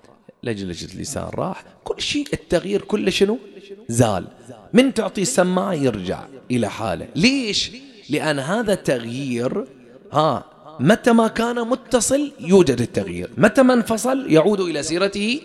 لجلجة 0.43 0.93
اللسان 0.93 1.29
راح. 1.33 1.63
كل 1.83 2.01
شيء 2.01 2.27
التغيير 2.33 2.81
كله 2.81 3.11
شنو؟ 3.11 3.39
زال. 3.87 4.27
من 4.73 4.93
تعطي 4.93 5.21
السماعة 5.21 5.73
يرجع 5.73 6.25
إلى 6.51 6.69
حاله. 6.69 7.07
ليش؟ 7.15 7.71
لأن 8.09 8.39
هذا 8.39 8.75
تغيير 8.75 9.65
ها 10.11 10.45
متى 10.79 11.11
ما 11.11 11.27
كان 11.27 11.67
متصل 11.67 12.31
يوجد 12.39 12.81
التغيير. 12.81 13.29
متى 13.37 13.63
ما 13.63 13.73
انفصل 13.73 14.31
يعود 14.31 14.59
إلى 14.59 14.83
سيرته 14.83 15.41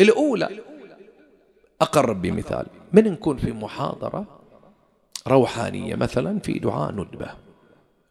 الأولى. 0.00 0.48
أقرب 1.80 2.22
بمثال 2.22 2.66
من 2.92 3.04
نكون 3.04 3.36
في 3.36 3.52
محاضرة 3.52 4.40
روحانية 5.28 5.94
مثلا 5.94 6.38
في 6.38 6.58
دعاء 6.58 6.92
ندبة. 6.92 7.30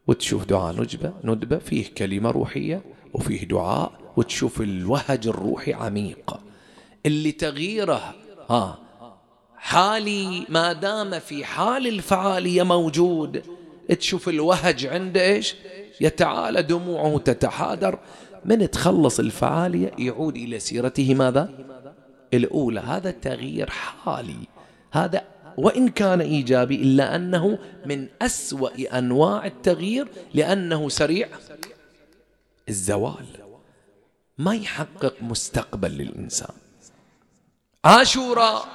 وتشوف 0.06 0.44
دعاء 0.44 0.72
ندبة 0.72 1.12
ندبة 1.24 1.58
فيه 1.58 1.84
كلمة 1.98 2.30
روحية 2.30 2.82
وفيه 3.14 3.48
دعاء 3.48 3.99
وتشوف 4.16 4.60
الوهج 4.60 5.28
الروحي 5.28 5.72
عميق. 5.72 6.40
اللي 7.06 7.32
تغييره 7.32 8.14
ها 8.50 8.78
حالي 9.56 10.46
ما 10.48 10.72
دام 10.72 11.18
في 11.18 11.44
حال 11.44 11.86
الفعالية 11.86 12.62
موجود 12.62 13.42
تشوف 13.98 14.28
الوهج 14.28 14.86
عنده 14.86 15.22
إيش؟ 15.22 15.54
يتعالى 16.00 16.62
دموعه 16.62 17.18
تتحادر. 17.18 17.98
من 18.44 18.70
تخلص 18.70 19.20
الفعالية 19.20 19.92
يعود 19.98 20.36
إلى 20.36 20.58
سيرته 20.58 21.14
ماذا؟ 21.14 21.50
الأولى. 22.34 22.80
هذا 22.80 23.10
تغيير 23.10 23.70
حالي. 23.70 24.36
هذا 24.92 25.22
وإن 25.56 25.88
كان 25.88 26.20
إيجابي 26.20 26.74
إلا 26.74 27.16
أنه 27.16 27.58
من 27.86 28.08
أسوأ 28.22 28.98
أنواع 28.98 29.46
التغيير 29.46 30.08
لأنه 30.34 30.88
سريع 30.88 31.28
الزوال. 32.68 33.49
ما 34.40 34.54
يحقق 34.54 35.14
مستقبل 35.20 35.90
للإنسان. 35.90 36.54
عاشوراء 37.84 38.68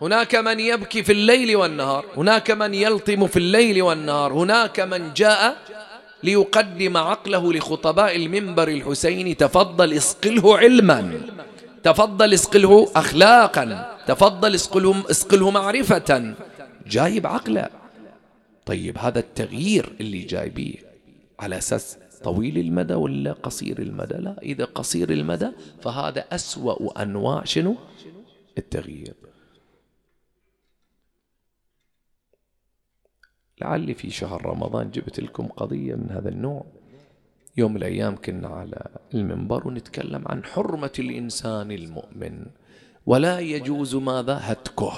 هناك 0.00 0.34
من 0.34 0.60
يبكي 0.60 1.02
في 1.02 1.12
الليل 1.12 1.56
والنهار 1.56 2.06
هناك 2.16 2.50
من 2.50 2.74
يلطم 2.74 3.26
في 3.26 3.36
الليل 3.36 3.82
والنهار 3.82 4.32
هناك 4.32 4.80
من 4.80 5.14
جاء 5.14 5.56
ليقدم 6.22 6.96
عقله 6.96 7.52
لخطباء 7.52 8.16
المنبر 8.16 8.68
الحسيني 8.68 9.34
تفضل 9.34 9.92
اسقله 9.92 10.58
علما 10.58 11.20
تفضل 11.82 12.34
اسقله 12.34 12.90
أخلاقا 12.96 13.96
تفضل 14.06 14.54
اسقله, 14.54 15.10
اسقله 15.10 15.50
معرفة 15.50 16.34
جايب 16.86 17.26
عقله. 17.26 17.68
طيب 18.66 18.98
هذا 18.98 19.18
التغيير 19.18 19.92
اللي 20.00 20.20
جايبيه 20.22 20.76
على 21.40 21.58
أساس 21.58 21.96
طويل 22.24 22.58
المدى 22.58 22.94
ولا 22.94 23.32
قصير 23.32 23.78
المدى؟ 23.78 24.14
لا 24.14 24.42
إذا 24.42 24.64
قصير 24.64 25.10
المدى 25.10 25.50
فهذا 25.82 26.20
أسوأ 26.20 27.02
أنواع 27.02 27.44
شنو؟ 27.44 27.76
التغيير. 28.58 29.14
لعلي 33.60 33.94
في 33.94 34.10
شهر 34.10 34.46
رمضان 34.46 34.90
جبت 34.90 35.20
لكم 35.20 35.46
قضية 35.46 35.94
من 35.94 36.10
هذا 36.10 36.28
النوع. 36.28 36.64
يوم 37.56 37.70
من 37.70 37.76
الأيام 37.76 38.16
كنا 38.16 38.48
على 38.48 38.86
المنبر 39.14 39.68
ونتكلم 39.68 40.22
عن 40.26 40.44
حرمة 40.44 40.92
الإنسان 40.98 41.72
المؤمن. 41.72 42.46
ولا 43.06 43.38
يجوز 43.40 43.94
ماذا؟ 43.94 44.38
هتكه. 44.42 44.92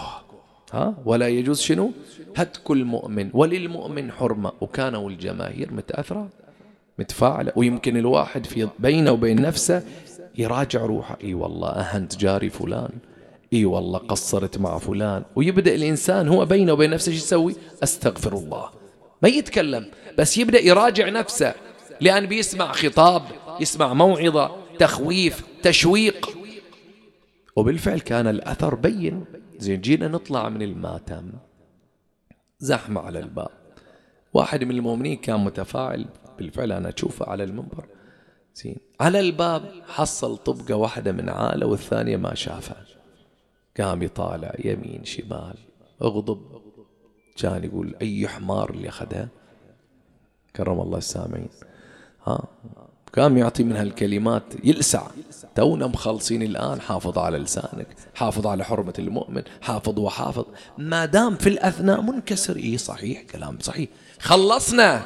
ها؟ 0.72 1.02
ولا 1.04 1.28
يجوز 1.28 1.60
شنو؟ 1.60 1.92
هتك 2.36 2.70
المؤمن. 2.70 3.30
وللمؤمن 3.34 4.12
حرمة. 4.12 4.52
وكانوا 4.60 5.10
الجماهير 5.10 5.72
متأثرة. 5.74 6.28
متفاعلة. 6.98 7.52
ويمكن 7.56 7.96
الواحد 7.96 8.46
في 8.46 8.68
بينه 8.78 9.12
وبين 9.12 9.42
نفسه 9.42 9.82
يراجع 10.38 10.80
روحه. 10.80 11.18
إي 11.24 11.34
والله 11.34 11.68
أهنت 11.68 12.16
جاري 12.16 12.50
فلان. 12.50 12.90
إي 13.52 13.64
والله 13.64 13.98
قصرت 13.98 14.58
مع 14.58 14.78
فلان. 14.78 15.24
ويبدأ 15.36 15.74
الإنسان 15.74 16.28
هو 16.28 16.44
بينه 16.44 16.72
وبين 16.72 16.90
نفسه 16.90 17.12
شو 17.12 17.18
يسوي؟ 17.18 17.54
أستغفر 17.82 18.32
الله. 18.32 18.70
ما 19.22 19.28
يتكلم 19.28 19.90
بس 20.18 20.38
يبدأ 20.38 20.60
يراجع 20.60 21.08
نفسه. 21.08 21.54
لأن 22.00 22.26
بيسمع 22.26 22.72
خطاب 22.72 23.22
يسمع 23.60 23.94
موعظة 23.94 24.56
تخويف 24.78 25.44
تشويق. 25.62 26.38
وبالفعل 27.56 28.00
كان 28.00 28.26
الأثر 28.26 28.74
بين. 28.74 29.24
زين 29.58 29.80
جينا 29.80 30.08
نطلع 30.08 30.48
من 30.48 30.62
الماتم. 30.62 31.32
زحمة 32.58 33.00
على 33.00 33.18
الباب. 33.18 33.48
واحد 34.34 34.64
من 34.64 34.70
المؤمنين 34.70 35.16
كان 35.16 35.44
متفاعل. 35.44 36.06
بالفعل 36.38 36.72
أنا 36.72 36.88
أشوفه 36.88 37.26
على 37.26 37.44
المنبر. 37.44 37.86
زين. 38.54 38.76
على 39.00 39.20
الباب 39.20 39.62
حصل 39.88 40.36
طبقة 40.36 40.74
واحدة 40.74 41.12
من 41.12 41.28
عالة 41.28 41.66
والثانية 41.66 42.16
ما 42.16 42.34
شافها. 42.34 42.84
قام 43.80 44.02
يطالع 44.02 44.54
يمين 44.64 45.04
شمال. 45.04 45.54
اغضب. 46.02 46.60
كان 47.36 47.64
يقول 47.64 47.94
أي 48.02 48.28
حمار 48.28 48.70
اللي 48.70 48.88
أخذها. 48.88 49.28
كرم 50.56 50.80
الله 50.80 50.98
السامعين. 50.98 51.48
ها؟ 52.26 52.44
قام 53.16 53.38
يعطي 53.38 53.64
من 53.64 53.76
هالكلمات 53.76 54.42
يلسع. 54.64 55.06
تونا 55.54 55.86
مخلصين 55.86 56.42
الآن. 56.42 56.80
حافظ 56.80 57.18
على 57.18 57.38
لسانك. 57.38 57.86
حافظ 58.14 58.46
على 58.46 58.64
حرمة 58.64 58.94
المؤمن. 58.98 59.42
حافظ 59.60 59.98
وحافظ. 59.98 60.44
ما 60.78 61.04
دام 61.04 61.34
في 61.34 61.48
الأثناء 61.48 62.00
منكسر. 62.00 62.56
إيه 62.56 62.76
صحيح. 62.76 63.22
كلام 63.22 63.58
صحيح. 63.60 63.88
خلصنا. 64.26 65.02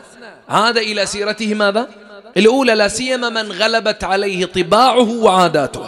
عاد 0.48 0.76
إلى 0.76 1.06
سيرته 1.06 1.54
ماذا؟ 1.54 1.88
الأولى 2.36 2.74
لا 2.74 2.88
سيما 2.88 3.28
من 3.28 3.52
غلبت 3.52 4.04
عليه 4.04 4.44
طباعه 4.44 5.10
وعاداته. 5.24 5.86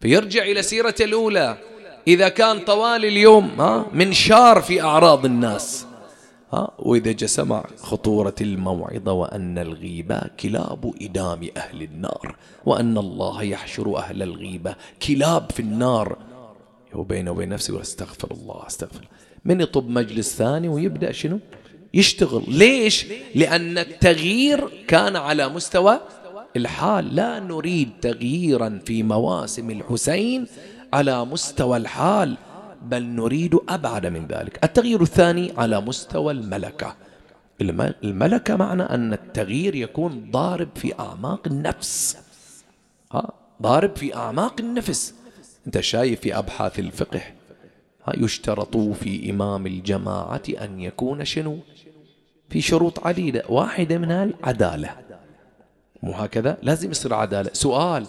فيرجع 0.00 0.42
إلى 0.42 0.62
سيرته 0.62 1.04
الأولى. 1.04 1.56
إذا 2.06 2.28
كان 2.28 2.60
طوال 2.60 3.04
اليوم 3.04 3.60
ها 3.60 3.86
منشار 3.92 4.62
في 4.62 4.82
أعراض 4.82 5.24
الناس. 5.24 5.86
ها 6.52 6.70
وإذا 6.78 7.12
جاء 7.12 7.28
سمع 7.28 7.64
خطورة 7.82 8.34
الموعظة 8.40 9.12
وأن 9.12 9.58
الغيبة 9.58 10.20
كلاب 10.40 10.92
إدام 11.02 11.48
أهل 11.56 11.82
النار 11.82 12.36
وأن 12.64 12.98
الله 12.98 13.42
يحشر 13.42 13.96
أهل 13.96 14.22
الغيبة 14.22 14.74
كلاب 15.08 15.52
في 15.52 15.60
النار. 15.60 16.18
هو 16.94 17.02
بينه 17.02 17.30
وبين 17.30 17.48
نفسه 17.48 17.80
استغفر 17.80 18.28
الله 18.30 18.66
أستغفر. 18.66 19.04
من 19.48 19.60
يطب 19.60 19.88
مجلس 19.88 20.36
ثاني 20.36 20.68
ويبدأ 20.68 21.12
شنو؟ 21.12 21.38
يشتغل. 21.94 22.42
ليش؟ 22.48 23.06
لأن 23.34 23.78
التغيير 23.78 24.84
كان 24.88 25.16
على 25.16 25.48
مستوى 25.48 26.00
الحال. 26.56 27.14
لا 27.14 27.40
نريد 27.40 27.90
تغييرا 28.00 28.80
في 28.84 29.02
مواسم 29.02 29.70
الحسين 29.70 30.46
على 30.92 31.24
مستوى 31.24 31.76
الحال 31.76 32.36
بل 32.82 33.02
نريد 33.02 33.58
أبعد 33.68 34.06
من 34.06 34.26
ذلك. 34.26 34.64
التغيير 34.64 35.02
الثاني 35.02 35.52
على 35.56 35.80
مستوى 35.80 36.32
الملكة. 36.32 36.96
الملكة 38.04 38.56
معنى 38.56 38.82
أن 38.82 39.12
التغيير 39.12 39.74
يكون 39.74 40.30
ضارب 40.30 40.68
في 40.74 40.94
أعماق 41.00 41.46
النفس. 41.46 42.16
ها؟ 43.12 43.32
ضارب 43.62 43.96
في 43.96 44.14
أعماق 44.14 44.54
النفس. 44.60 45.14
أنت 45.66 45.80
شايف 45.80 46.20
في 46.20 46.38
أبحاث 46.38 46.78
الفقه 46.78 47.20
يشترط 48.16 48.76
في 48.76 49.30
إمام 49.30 49.66
الجماعة 49.66 50.42
أن 50.48 50.80
يكون 50.80 51.24
شنو؟ 51.24 51.58
في 52.50 52.60
شروط 52.60 53.06
عديدة. 53.06 53.42
واحدة 53.48 53.98
منها 53.98 54.24
العدالة. 54.24 54.96
مو 56.02 56.12
هكذا؟ 56.12 56.58
لازم 56.62 56.90
يصير 56.90 57.14
عدالة. 57.14 57.50
سؤال 57.52 58.06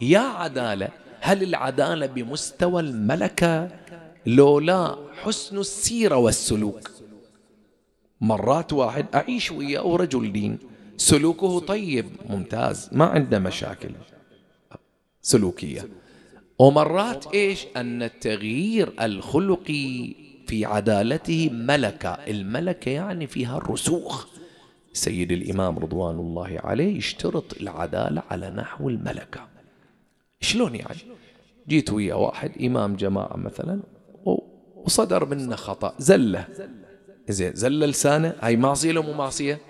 يا 0.00 0.18
عدالة 0.18 0.88
هل 1.20 1.42
العدالة 1.42 2.06
بمستوى 2.06 2.82
الملكة 2.82 3.68
لو 4.26 4.60
لا 4.60 4.96
حسن 5.22 5.58
السيرة 5.58 6.16
والسلوك؟ 6.16 6.90
مرات 8.20 8.72
واحد 8.72 9.06
أعيش 9.14 9.52
وياه 9.52 9.96
رجل 9.96 10.32
دين. 10.32 10.58
سلوكه 10.96 11.58
طيب 11.60 12.06
ممتاز 12.28 12.88
ما 12.92 13.04
عنده 13.04 13.38
مشاكل. 13.38 13.90
سلوكية. 15.22 15.88
ومرات 16.58 17.26
إيش؟ 17.34 17.66
أن 17.76 18.02
التغيير 18.02 18.92
الخلقي 19.00 20.14
في 20.46 20.64
عدالته 20.64 21.50
ملكة. 21.52 22.08
الملكة 22.08 22.90
يعني 22.90 23.26
فيها 23.26 23.56
الرسوخ 23.56 24.26
سيد 24.92 25.32
الإمام 25.32 25.78
رضوان 25.78 26.14
الله 26.18 26.60
عليه 26.64 26.96
يشترط 26.96 27.60
العدالة 27.60 28.22
على 28.30 28.50
نحو 28.50 28.88
الملكة. 28.88 29.48
شلون 30.40 30.74
يعني؟ 30.74 30.98
جيت 31.68 31.92
ويا 31.92 32.14
واحد 32.14 32.62
إمام 32.62 32.96
جماعة 32.96 33.36
مثلا 33.36 33.80
وصدر 34.76 35.24
منه 35.24 35.56
خطأ. 35.56 35.94
زلة. 35.98 36.46
زين 37.28 37.54
زل 37.54 37.80
لسانه. 37.80 38.34
هاي 38.40 38.56
معصية 38.56 38.92
لو 38.92 39.02
مو 39.02 39.12
معصية؟ 39.12 39.60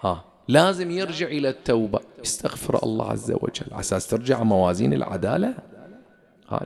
ها 0.00 0.24
لازم 0.48 0.90
يرجع 0.90 1.26
إلى 1.26 1.48
التوبة. 1.48 2.00
يستغفر 2.24 2.82
الله 2.82 3.10
عز 3.10 3.30
وجل. 3.30 3.66
على 3.72 3.80
أساس 3.80 4.06
ترجع 4.06 4.42
موازين 4.42 4.92
العدالة 4.92 5.54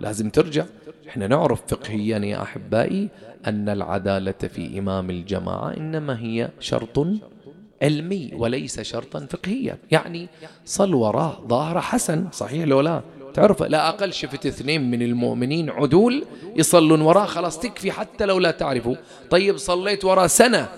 لازم 0.01 0.31
ترجع. 0.31 0.65
إحنا 1.09 1.27
نعرف 1.27 1.63
فقهيا 1.69 2.19
يا 2.19 2.43
أحبائي 2.43 3.09
أن 3.47 3.69
العدالة 3.69 4.33
في 4.33 4.79
إمام 4.79 5.11
الجماعة 5.11 5.77
إنما 5.77 6.21
هي 6.21 6.51
شرط 6.61 7.07
علمي 7.83 8.31
وليس 8.35 8.81
شرطا 8.81 9.27
فقهيا. 9.31 9.79
يعني 9.91 10.29
صل 10.65 10.95
وراه 10.95 11.41
ظاهر 11.49 11.81
حسن 11.81 12.29
صحيح 12.33 12.65
لو 12.65 12.81
لا؟ 12.81 13.03
تعرف 13.35 13.63
لا 13.63 13.89
أقل 13.89 14.13
شفت 14.13 14.47
اثنين 14.47 14.91
من 14.91 15.03
المؤمنين 15.03 15.71
عدول 15.71 16.25
يصلون 16.57 17.01
وراه 17.01 17.25
خلاص 17.27 17.59
تكفي 17.59 17.93
حتى 17.93 18.25
لو 18.27 18.39
لا 18.39 18.51
تعرفوا. 18.51 18.95
طيب 19.31 19.57
صليت 19.57 20.05
وراه 20.05 20.27
سنة 20.27 20.69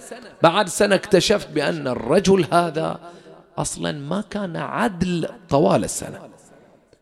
بعد 0.42 0.68
سنة 0.68 0.94
اكتشفت 0.94 1.50
بأن 1.50 1.88
الرجل 1.88 2.46
هذا 2.52 3.00
أصلا 3.58 3.92
ما 3.92 4.24
كان 4.30 4.56
عدل 4.56 5.28
طوال 5.48 5.84
السنة. 5.84 6.18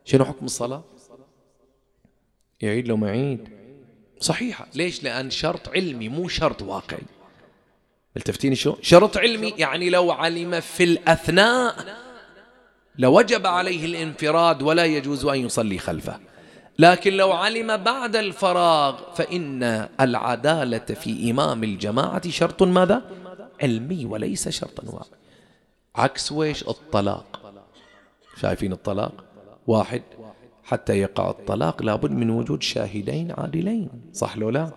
شنو 0.04 0.24
حكم 0.24 0.44
الصلاة؟ 0.44 0.84
يعيد 2.64 2.88
لو 2.88 2.96
ما 2.96 3.08
يعيد 3.08 3.48
صحيحة. 4.20 4.66
ليش؟ 4.74 5.02
لأن 5.02 5.30
شرط 5.30 5.68
علمي 5.68 6.08
مو 6.08 6.28
شرط 6.28 6.62
واقعي. 6.62 7.02
التفتيني 8.16 8.54
شو؟ 8.54 8.76
شرط 8.82 9.16
علمي 9.16 9.54
يعني 9.58 9.90
لو 9.90 10.12
علم 10.12 10.60
في 10.60 10.84
الأثناء 10.84 11.74
لوجب 12.98 13.46
عليه 13.46 13.84
الانفراد 13.84 14.62
ولا 14.62 14.84
يجوز 14.84 15.24
أن 15.24 15.38
يصلي 15.38 15.78
خلفه. 15.78 16.20
لكن 16.78 17.12
لو 17.12 17.32
علم 17.32 17.76
بعد 17.76 18.16
الفراغ 18.16 19.14
فإن 19.14 19.88
العدالة 20.00 20.78
في 20.78 21.30
إمام 21.30 21.64
الجماعة 21.64 22.30
شرط 22.30 22.62
ماذا؟ 22.62 23.02
علمي 23.62 24.04
وليس 24.04 24.48
شرطا 24.48 24.82
واقعي. 24.86 25.18
عكس 25.96 26.32
ويش؟ 26.32 26.62
الطلاق. 26.62 27.54
شايفين 28.40 28.72
الطلاق؟ 28.72 29.24
واحد 29.66 30.02
حتى 30.64 30.98
يقع 30.98 31.30
الطلاق 31.30 31.82
لابد 31.82 32.10
من 32.10 32.30
وجود 32.30 32.62
شاهدين 32.62 33.32
عادلين. 33.38 33.88
صح 34.12 34.36
لو 34.36 34.50
لا؟ 34.50 34.70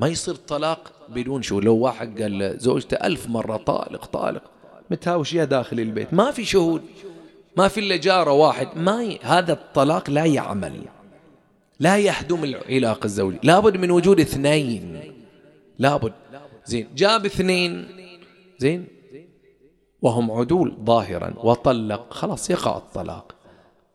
ما 0.00 0.08
يصير 0.08 0.34
طلاق 0.34 0.92
بدون 1.08 1.42
شو؟ 1.42 1.60
لو 1.60 1.76
واحد 1.76 2.22
قال 2.22 2.38
لزوجته 2.38 2.94
ألف 2.94 3.28
مرة 3.28 3.56
طالق 3.56 4.04
طالق. 4.04 4.42
متهاوشيها 4.90 5.44
داخل 5.44 5.80
البيت. 5.80 6.14
ما 6.14 6.30
في 6.30 6.44
شهود 6.44 6.82
ما 7.56 7.68
في 7.68 7.80
إلا 7.80 7.96
جارة 7.96 8.32
واحد. 8.32 8.68
ما 8.76 9.02
ي... 9.02 9.18
هذا 9.22 9.52
الطلاق 9.52 10.10
لا 10.10 10.24
يعمل 10.24 10.80
لا 11.80 11.96
يهدم 11.96 12.44
العلاقة 12.44 13.04
الزوجية. 13.04 13.40
لابد 13.42 13.76
من 13.76 13.90
وجود 13.90 14.20
اثنين. 14.20 15.12
لابد. 15.78 16.12
زين. 16.64 16.88
جاب 16.96 17.26
اثنين. 17.26 17.86
زين. 18.58 18.86
وهم 20.02 20.30
عدول 20.30 20.76
ظاهرا. 20.84 21.34
وطلق. 21.36 22.12
خلاص 22.12 22.50
يقع 22.50 22.76
الطلاق. 22.76 23.35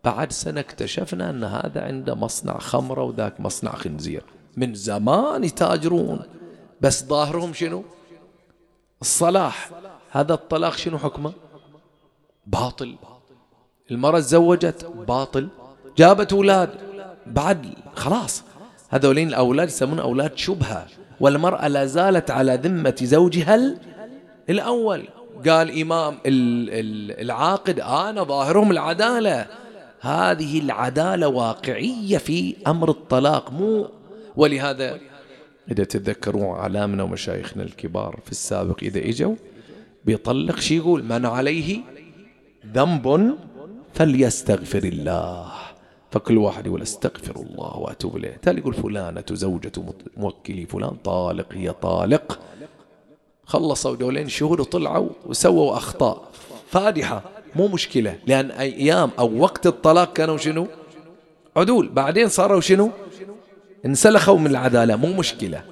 بعد 0.03 0.31
سنة 0.31 0.59
اكتشفنا 0.59 1.29
أن 1.29 1.43
هذا 1.43 1.81
عنده 1.81 2.15
مصنع 2.15 2.57
خمرة 2.57 3.03
وذاك 3.03 3.39
مصنع 3.39 3.71
خنزير. 3.71 4.23
من 4.57 4.73
زمان 4.73 5.43
يتاجرون. 5.43 6.19
بس 6.81 7.05
ظاهرهم 7.05 7.53
شنو؟ 7.53 7.83
الصلاح. 9.01 9.69
هذا 10.11 10.33
الطلاق 10.33 10.75
شنو 10.77 10.97
حكمه؟ 10.97 11.33
باطل. 12.47 12.95
المرأة 13.91 14.19
تزوجت 14.19 14.85
باطل. 15.07 15.47
جابت 15.97 16.33
أولاد. 16.33 16.69
بعد 17.27 17.73
خلاص. 17.95 18.43
هذولين 18.89 19.27
الأولاد 19.27 19.67
يسمون 19.67 19.99
أولاد 19.99 20.37
شبهة. 20.37 20.87
والمرأة 21.19 21.67
لا 21.67 21.85
زالت 21.85 22.31
على 22.31 22.55
ذمة 22.55 22.95
زوجها 23.01 23.75
الأول. 24.49 25.07
قال 25.47 25.81
إمام 25.81 26.17
العاقد 26.25 27.79
أنا 27.79 28.23
ظاهرهم 28.23 28.71
العدالة. 28.71 29.47
هذه 30.01 30.59
العدالة 30.59 31.27
واقعية 31.27 32.17
في 32.17 32.55
أمر 32.67 32.89
الطلاق 32.89 33.51
مو 33.51 33.89
ولهذا 34.35 34.99
إذا 35.71 35.83
تتذكرون 35.83 36.55
علامنا 36.55 37.03
ومشايخنا 37.03 37.63
الكبار 37.63 38.19
في 38.25 38.31
السابق 38.31 38.83
إذا 38.83 38.99
إجوا 39.09 39.35
بيطلق 40.05 40.59
شي 40.59 40.77
يقول 40.77 41.03
من 41.03 41.25
عليه 41.25 41.79
ذنب 42.73 43.37
فليستغفر 43.93 44.83
الله 44.83 45.51
فكل 46.11 46.37
واحد 46.37 46.67
يقول 46.67 46.81
أستغفر 46.81 47.35
الله 47.35 47.77
وأتوب 47.77 48.17
إليه 48.17 48.37
تالي 48.41 48.59
يقول 48.59 48.73
فلانة 48.73 49.23
زوجة 49.31 49.71
موكلي 50.17 50.65
فلان 50.65 50.95
طالق 51.03 51.53
هي 51.53 51.71
طالق 51.71 52.39
خلصوا 53.45 53.95
دولين 53.95 54.29
شهود 54.29 54.59
وطلعوا 54.59 55.09
وسووا 55.25 55.77
أخطاء 55.77 56.31
فادحة. 56.69 57.23
مو 57.55 57.67
مشكلة 57.67 58.17
لأن 58.27 58.51
أيام 58.51 59.11
أو 59.19 59.37
وقت 59.37 59.67
الطلاق 59.67 60.13
كانوا 60.13 60.37
شنو؟ 60.37 60.67
عدول. 61.57 61.89
بعدين 61.89 62.27
صاروا 62.27 62.61
شنو؟ 62.61 62.91
انسلخوا 63.85 64.37
من 64.37 64.47
العدالة 64.47 64.95
مو 64.95 65.13
مشكلة. 65.13 65.63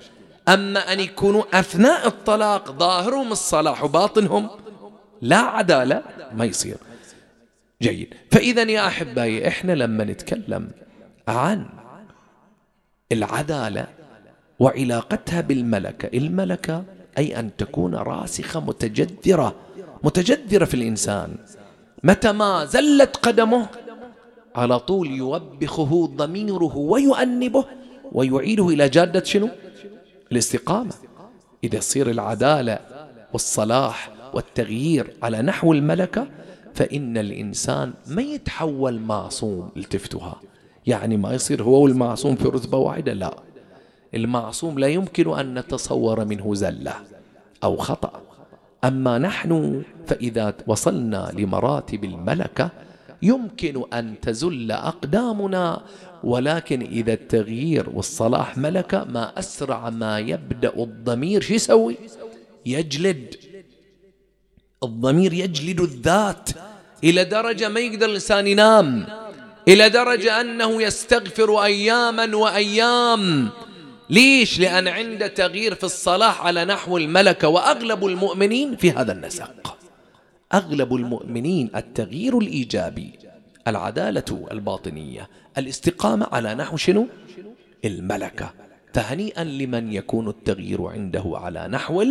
أما 0.48 0.94
أن 0.94 1.00
يكونوا 1.00 1.44
أثناء 1.60 2.08
الطلاق 2.08 2.72
ظاهرهم 2.72 3.32
الصلاح 3.32 3.84
وباطنهم 3.84 4.50
لا 5.22 5.38
عدالة 5.38 6.04
ما 6.34 6.46
يصير. 6.46 6.78
جيد. 7.82 8.14
فإذا 8.32 8.62
يا 8.62 8.88
أحبائي 8.88 9.48
إحنا 9.48 9.72
لما 9.72 10.04
نتكلم 10.04 10.72
عن 11.28 11.66
العدالة 13.12 13.88
وعلاقتها 14.60 15.42
بالملكة 15.42 16.18
الملكة 16.18 16.84
أي 17.18 17.40
أن 17.40 17.56
تكون 17.58 17.96
راسخة 17.96 18.60
متجذرة 18.60 19.56
متجذرة 20.04 20.66
في 20.66 20.74
الإنسان. 20.74 21.36
متى 22.04 22.32
ما 22.32 22.66
زلت 22.66 23.18
قدمه 23.18 23.68
على 24.56 24.80
طول 24.80 25.08
يوبخه 25.12 26.12
ضميره 26.16 26.78
ويؤنبه 26.78 27.66
ويعيده 28.12 28.68
إلى 28.70 28.90
جادة 28.90 29.24
شنو؟ 29.24 29.50
الاستقامة. 30.32 30.94
إذا 31.64 31.80
تصير 31.80 32.10
العدالة 32.10 32.80
والصلاح 33.34 34.12
والتغيير 34.34 35.14
على 35.24 35.42
نحو 35.42 35.74
الملكة 35.74 36.28
فإن 36.74 37.18
الإنسان 37.18 37.94
ما 38.08 38.22
يتحول 38.22 39.00
معصوم 39.00 39.70
التفتها 39.78 40.42
يعني 40.88 41.18
ما 41.18 41.34
يصير 41.34 41.64
هو 41.64 41.84
والمعصوم 41.84 42.36
في 42.36 42.44
رتبة 42.44 42.78
واحدة 42.78 43.14
لا. 43.14 43.34
المعصوم 44.14 44.80
لا 44.80 44.88
يمكن 44.88 45.40
أن 45.40 45.60
نتصور 45.60 46.26
منه 46.26 46.56
زلة 46.56 46.94
أو 47.64 47.78
خطأ. 47.78 48.22
أما 48.84 49.18
نحن 49.18 49.84
فإذا 50.08 50.54
وصلنا 50.68 51.32
لمراتب 51.34 52.04
الملكة 52.04 52.70
يمكن 53.22 53.84
أن 53.94 54.16
تزل 54.22 54.72
أقدامنا 54.72 55.82
ولكن 56.24 56.82
إذا 56.82 57.14
التغيير 57.14 57.90
والصلاح 57.94 58.58
ملكة 58.58 59.04
ما 59.04 59.40
أسرع 59.40 59.90
ما 59.90 60.20
يبدأ 60.20 60.74
الضمير 60.78 61.42
شو 61.42 61.54
يسوي؟ 61.54 61.96
يجلد. 62.66 63.36
الضمير 64.84 65.34
يجلد 65.34 65.80
الذات 65.80 66.50
إلى 67.04 67.24
درجة 67.24 67.70
ما 67.70 67.80
يقدر 67.80 68.06
الإنسان 68.06 68.48
ينام 68.48 69.06
إلى 69.68 69.90
درجة 69.90 70.42
أنه 70.42 70.82
يستغفر 70.82 71.64
أياما 71.64 72.36
وأيام. 72.36 73.50
ليش؟ 74.10 74.60
لأن 74.60 74.88
عنده 74.88 75.28
تغيير 75.28 75.76
في 75.76 75.84
الصلاح 75.84 76.46
على 76.46 76.66
نحو 76.66 76.98
الملكة 76.98 77.48
وأغلب 77.48 78.06
المؤمنين 78.06 78.76
في 78.76 78.92
هذا 78.92 79.12
النسق 79.12 79.78
أغلب 80.54 80.96
المؤمنين 80.96 81.70
التغيير 81.76 82.38
الإيجابي 82.38 83.20
العدالة 83.68 84.48
الباطنية 84.52 85.30
الاستقامة 85.58 86.28
على 86.32 86.56
نحو 86.56 86.78
شنو؟ 86.78 87.08
الملكة. 87.86 88.54
تهنيئا 88.94 89.44
لمن 89.44 89.94
يكون 89.94 90.30
التغيير 90.30 90.86
عنده 90.86 91.24
على 91.26 91.68
نحو 91.68 92.06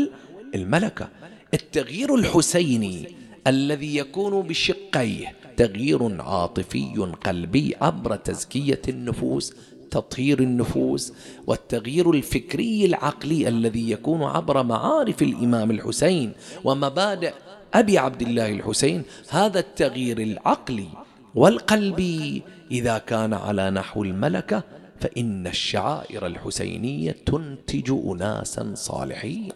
الملكة. 0.54 1.08
التغيير 1.54 2.14
الحسيني 2.14 3.14
الذي 3.46 3.96
يكون 3.96 4.42
بشقيه 4.42 5.34
تغيير 5.56 6.22
عاطفي 6.22 7.12
قلبي 7.24 7.76
عبر 7.80 8.16
تزكية 8.16 8.82
النفوس 8.88 9.54
تطهير 9.90 10.40
النفوس 10.40 11.12
والتغيير 11.46 12.11
الفكري 12.11 12.85
العقلي 12.85 13.48
الذي 13.48 13.90
يكون 13.90 14.22
عبر 14.22 14.62
معارف 14.62 15.22
الإمام 15.22 15.70
الحسين 15.70 16.33
ومبادئ 16.64 17.33
أبي 17.74 17.98
عبد 17.98 18.22
الله 18.22 18.48
الحسين. 18.53 19.03
هذا 19.29 19.61
التغيير 19.61 20.18
العقلي 20.18 20.88
والقلبي 21.35 22.42
إذا 22.70 22.98
كان 22.98 23.35
على 23.35 23.70
نحو 23.70 24.03
الملكة 24.03 24.62
فإن 25.01 25.46
الشعائر 25.46 26.27
الحسينية 26.27 27.16
تنتج 27.27 27.90
أناسا 28.07 28.72
صالحين. 28.74 29.53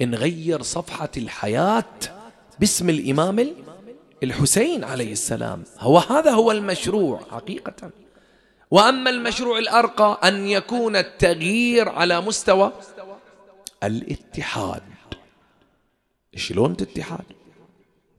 نغير 0.00 0.62
صفحة 0.62 1.10
الحياة 1.16 1.84
باسم 2.60 2.90
الإمام 2.90 3.46
الحسين 4.22 4.84
عليه 4.84 5.12
السلام 5.12 5.62
هو 5.78 5.98
هذا 5.98 6.30
هو 6.30 6.50
المشروع 6.50 7.20
حقيقة. 7.30 7.90
وأما 8.70 9.10
المشروع 9.10 9.58
الأرقى 9.58 10.20
أن 10.28 10.46
يكون 10.46 10.96
التغيير 10.96 11.88
على 11.88 12.20
مستوى 12.20 12.72
الاتحاد. 13.84 14.82
شلون 16.36 16.72
الاتحاد 16.72 17.24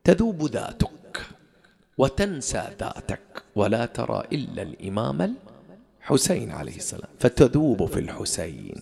تذوب 0.03 0.43
ذاتك 0.43 1.25
وتنسى 1.97 2.69
ذاتك 2.79 3.43
ولا 3.55 3.85
ترى 3.85 4.23
إلا 4.33 4.61
الإمام 4.61 5.35
الحسين 6.01 6.51
عليه 6.51 6.75
السلام. 6.75 7.09
فتذوب 7.19 7.85
في 7.85 7.99
الحسين. 7.99 8.81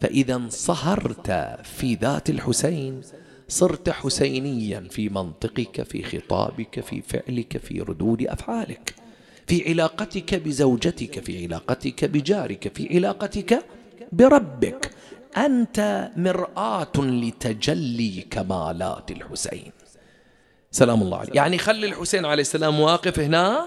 فإذا 0.00 0.34
انصهرت 0.34 1.30
في 1.64 1.94
ذات 1.94 2.30
الحسين 2.30 3.02
صرت 3.48 3.90
حسينيا 3.90 4.88
في 4.90 5.08
منطقك 5.08 5.82
في 5.82 6.02
خطابك 6.02 6.80
في 6.80 7.02
فعلك 7.02 7.56
في 7.56 7.80
ردود 7.80 8.22
أفعالك. 8.22 8.99
في 9.50 9.68
علاقتك 9.68 10.34
بزوجتك 10.34 11.24
في 11.24 11.44
علاقتك 11.44 12.04
بجارك 12.04 12.72
في 12.76 12.96
علاقتك 12.96 13.64
بربك. 14.12 14.90
أنت 15.36 16.10
مرآة 16.16 16.92
لتجلي 16.96 18.26
كمالات 18.30 19.10
الحسين. 19.10 19.72
سلام 20.70 21.02
الله 21.02 21.18
عليه 21.18 21.30
يعني 21.34 21.58
خلي 21.58 21.86
الحسين 21.86 22.24
عليه 22.24 22.40
السلام 22.40 22.80
واقف 22.80 23.18
هنا. 23.18 23.66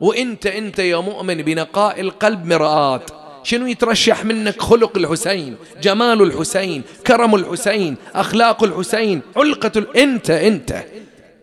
وإنت 0.00 0.46
إنت 0.46 0.78
يا 0.78 0.96
مؤمن 0.96 1.42
بنقاء 1.42 2.00
القلب 2.00 2.46
مرآة. 2.46 3.00
شنو 3.42 3.66
يترشح 3.66 4.24
منك 4.24 4.62
خلق 4.62 4.98
الحسين؟ 4.98 5.56
جمال 5.82 6.22
الحسين 6.22 6.82
كرم 7.06 7.34
الحسين 7.34 7.96
أخلاق 8.14 8.64
الحسين 8.64 9.20
علقة 9.36 9.72
ال... 9.76 9.96
أنت 9.96 10.30
أنت. 10.30 10.84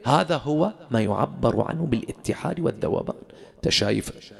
هذا 0.05 0.37
هو 0.37 0.71
ما 0.91 1.01
يعبر 1.01 1.65
عنه 1.69 1.85
بالاتحاد 1.85 2.59
والذوبان. 2.59 3.15
تشايف 3.61 4.33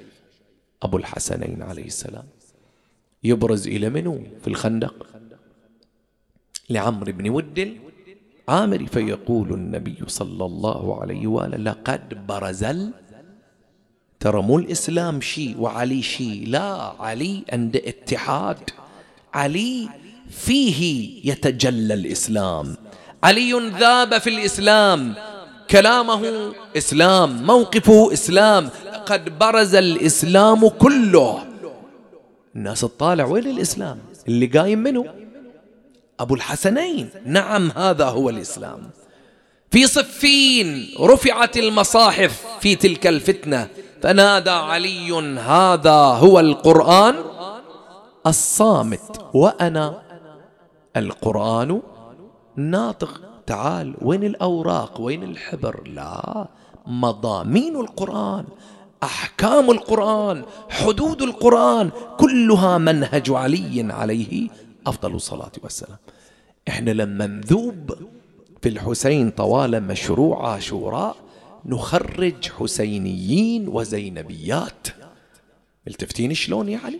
أبو 0.84 0.98
الحسنين 0.98 1.62
عليه 1.62 1.86
السلام 1.86 2.26
يبرز 3.24 3.68
إلى 3.68 3.90
منو 3.90 4.24
في 4.42 4.48
الخندق؟ 4.48 5.08
لعمرو 6.70 7.12
بن 7.12 7.30
ود 7.30 7.78
عامر 8.50 8.86
فيقول 8.86 9.54
النبي 9.54 9.98
صلى 10.08 10.46
الله 10.46 11.02
عليه 11.02 11.28
وآله 11.28 11.58
لقد 11.58 12.28
برز 12.28 12.66
ترى 14.20 14.42
مو 14.42 14.60
الإسلام 14.60 15.22
شيء 15.22 15.60
وعلي 15.60 16.02
شيء 16.02 16.48
لا 16.48 16.94
علي 17.00 17.44
عند 17.54 17.76
اتحاد 17.76 18.70
علي 19.34 19.90
فيه 20.30 20.82
يتجلى 21.32 21.94
الإسلام 21.94 22.76
علي 23.24 23.72
ذاب 23.80 24.18
في 24.18 24.30
الإسلام 24.30 25.16
كلامه 25.72 26.52
إسلام 26.78 27.44
موقفه 27.44 28.14
إسلام 28.14 28.70
قد 29.06 29.40
برز 29.40 29.76
الإسلام 29.76 30.68
كله. 30.68 31.44
الناس 32.56 32.82
تطالع 32.82 33.26
وين 33.26 33.48
الإسلام؟ 33.48 34.00
اللي 34.28 34.46
قايم 34.46 34.80
منه 34.80 35.06
أبو 36.20 36.36
الحسنين. 36.36 37.10
نعم 37.26 37.72
هذا 37.72 38.06
هو 38.06 38.30
الإسلام. 38.30 38.90
في 39.72 39.88
صفين 39.88 40.96
رفعت 41.00 41.58
المصاحف 41.58 42.46
في 42.60 42.76
تلك 42.76 43.08
الفتنة. 43.08 43.68
فنادى 44.02 44.50
علي 44.50 45.12
هذا 45.40 45.92
هو 45.92 46.40
القرآن 46.40 47.16
الصامت 48.28 49.26
وأنا 49.34 50.02
القرآن 50.98 51.82
ناطق. 52.56 53.29
تعال 53.50 53.96
وين 54.02 54.24
الأوراق؟ 54.24 55.02
وين 55.02 55.24
الحبر؟ 55.24 55.88
لا. 55.88 56.48
مضامين 56.88 57.76
القرآن 57.76 58.46
أحكام 59.04 59.72
القرآن 59.72 60.44
حدود 60.70 61.22
القرآن 61.22 61.92
كلها 62.20 62.78
منهج 62.78 63.30
علي 63.30 63.94
عليه 63.94 64.50
أفضل 64.88 65.16
الصلاة 65.16 65.52
والسلام. 65.64 65.98
إحنا 66.68 66.92
لما 66.92 67.28
نذوب 67.28 67.94
في 68.62 68.70
الحسين 68.70 69.30
طوال 69.30 69.84
مشروع 69.84 70.52
عاشوراء 70.52 71.16
نخرج 71.66 72.50
حسينيين 72.50 73.68
وزينبيات. 73.68 74.88
التفتين 75.88 76.34
شلون 76.34 76.70
يعني؟ 76.70 77.00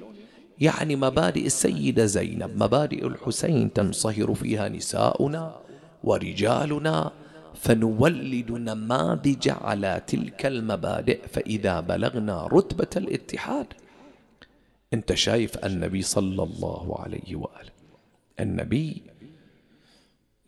يعني 0.60 0.96
مبادئ 0.96 1.46
السيدة 1.46 2.06
زينب 2.06 2.64
مبادئ 2.64 3.08
الحسين 3.08 3.74
تنصهر 3.74 4.34
فيها 4.34 4.70
نساؤنا. 4.70 5.69
ورجالنا 6.04 7.12
فنولد 7.56 8.52
نماذج 8.52 9.50
على 9.50 10.02
تلك 10.08 10.46
المبادئ 10.46 11.28
فإذا 11.28 11.80
بلغنا 11.80 12.48
رتبة 12.48 12.90
الاتحاد. 12.98 13.68
أنت 14.94 15.14
شايف 15.14 15.66
النبي 15.66 16.02
صلى 16.02 16.44
الله 16.44 17.00
عليه 17.00 17.36
وآله 17.36 17.72
النبي 18.40 19.02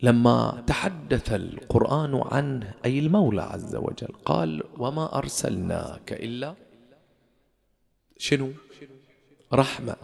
لما 0.02 0.64
تحدث 0.66 1.32
القرآن 1.32 2.22
عنه 2.24 2.74
أي 2.84 2.98
المولى 2.98 3.42
عز 3.42 3.76
وجل 3.76 4.14
قال 4.24 4.62
وما 4.78 5.18
أرسلناك 5.18 6.12
إلا 6.12 6.54
شنو؟ 8.18 8.50
رحمة. 9.52 9.96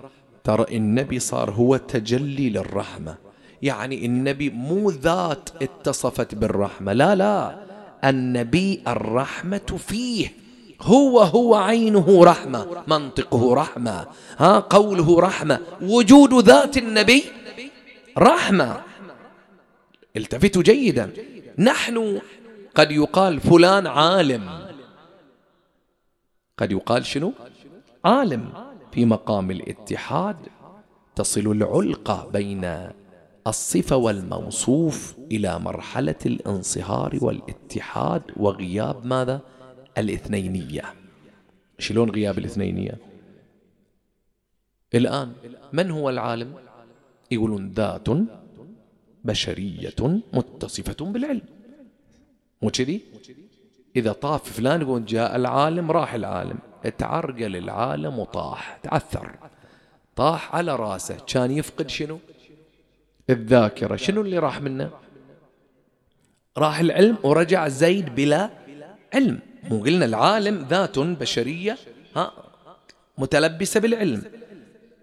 ترى 0.44 0.76
النبي 0.76 1.18
صار 1.18 1.51
هو 1.51 1.76
تجلي 1.76 2.51
للرحمة. 2.51 3.27
يعني 3.62 4.06
النبي 4.06 4.50
مو 4.50 4.90
ذات 4.90 5.48
اتصفت 5.62 6.34
بالرحمة. 6.34 6.92
لا 6.92 7.14
لا. 7.14 7.59
النبي 8.04 8.82
الرحمة 8.88 9.78
فيه. 9.78 10.32
هو 10.82 11.20
هو 11.20 11.54
عينه 11.54 12.24
رحمة 12.24 12.82
منطقه 12.86 13.54
رحمة. 13.54 14.06
ها 14.38 14.59
قوله 14.59 15.20
رحمة. 15.20 15.61
وجود 15.82 16.44
ذات 16.44 16.76
النبي 16.76 17.24
رحمة. 18.18 18.80
التفتوا 20.16 20.62
جيدا. 20.62 21.12
نحن 21.59 22.20
قد 22.74 22.92
يقال 22.92 23.40
فلان 23.40 23.86
عالم. 23.86 24.68
قد 26.59 26.72
يقال 26.72 27.06
شنو؟ 27.06 27.32
عالم. 28.04 28.52
في 28.92 29.04
مقام 29.04 29.50
الاتحاد 29.50 30.36
تصل 31.16 31.40
العلقة 31.40 32.28
بين 32.32 32.90
الصفة 33.49 33.96
والموصوف 33.96 35.14
إلى 35.32 35.59
مرحلة 35.59 36.18
الانصهار 36.26 37.18
والاتحاد 37.22 38.22
وغياب 38.36 39.07
ماذا؟ 39.07 39.40
الاثنينية. 39.99 40.82
شلون 41.78 42.11
غياب 42.11 42.38
الاثنينية؟ 42.38 42.99
الآن 44.94 45.32
من 45.72 45.90
هو 45.90 46.11
العالم؟ 46.11 46.55
يقولون 47.30 47.72
ذات 47.76 48.09
بشرية 49.24 50.20
متصفة 50.32 51.05
بالعلم. 51.05 51.42
مو 52.62 52.70
كذي؟ 52.70 53.01
إذا 53.96 54.12
طاف 54.12 54.53
فلان 54.53 54.80
يقول 54.80 55.05
جاء 55.05 55.36
العالم 55.36 55.90
راح 55.90 56.14
العالم. 56.14 56.59
تعرقل 56.99 57.57
العالم 57.57 58.18
وطاح 58.18 58.78
تعثر. 58.82 59.30
طاح 60.16 60.55
على 60.55 60.76
رأسه 60.76 61.16
كان 61.26 61.51
يفقد 61.51 61.88
شنو؟ 61.88 62.18
الذاكرة. 63.30 63.96
شنو 63.96 64.20
اللي 64.20 64.38
راح 64.38 64.60
منه؟ 64.60 64.90
راح 66.58 66.80
العلم 66.80 67.16
ورجع 67.22 67.68
زيد 67.68 68.14
بلا 68.14 68.50
علم. 69.14 69.40
مو 69.70 69.82
قلنا 69.82 70.04
العالم 70.04 70.66
ذات 70.70 70.98
بشرية 70.98 71.78
ها 72.16 72.32
متلبسة 73.18 73.80
بالعلم. 73.80 74.22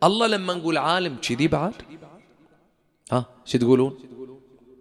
الله 0.04 0.28
لما 0.28 0.54
نقول 0.54 0.78
عالم 0.78 1.16
كذي 1.16 1.48
بعد؟ 1.48 1.74
ها 3.12 3.26
شو 3.46 3.58
تقولون؟ 3.58 3.98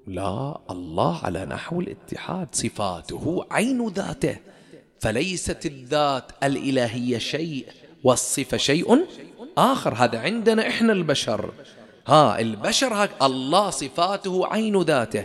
لا 0.06 0.58
الله 0.70 1.24
على 1.24 1.44
نحو 1.44 1.80
الاتحاد 1.80 2.48
صفاته 2.52 3.46
عين 3.50 3.88
ذاته. 3.88 4.36
فليست 5.00 5.66
الذات 5.66 6.32
الإلهية 6.42 7.18
شيء 7.18 7.66
والصفة 8.04 8.56
شيء 8.56 9.06
آخر. 9.58 9.94
هذا 9.94 10.18
عندنا 10.18 10.68
إحنا 10.68 10.92
البشر. 10.92 11.52
ها 12.06 12.40
البشر 12.40 12.94
هك 12.94 13.10
الله 13.22 13.70
صفاته 13.70 14.46
عين 14.46 14.82
ذاته. 14.82 15.24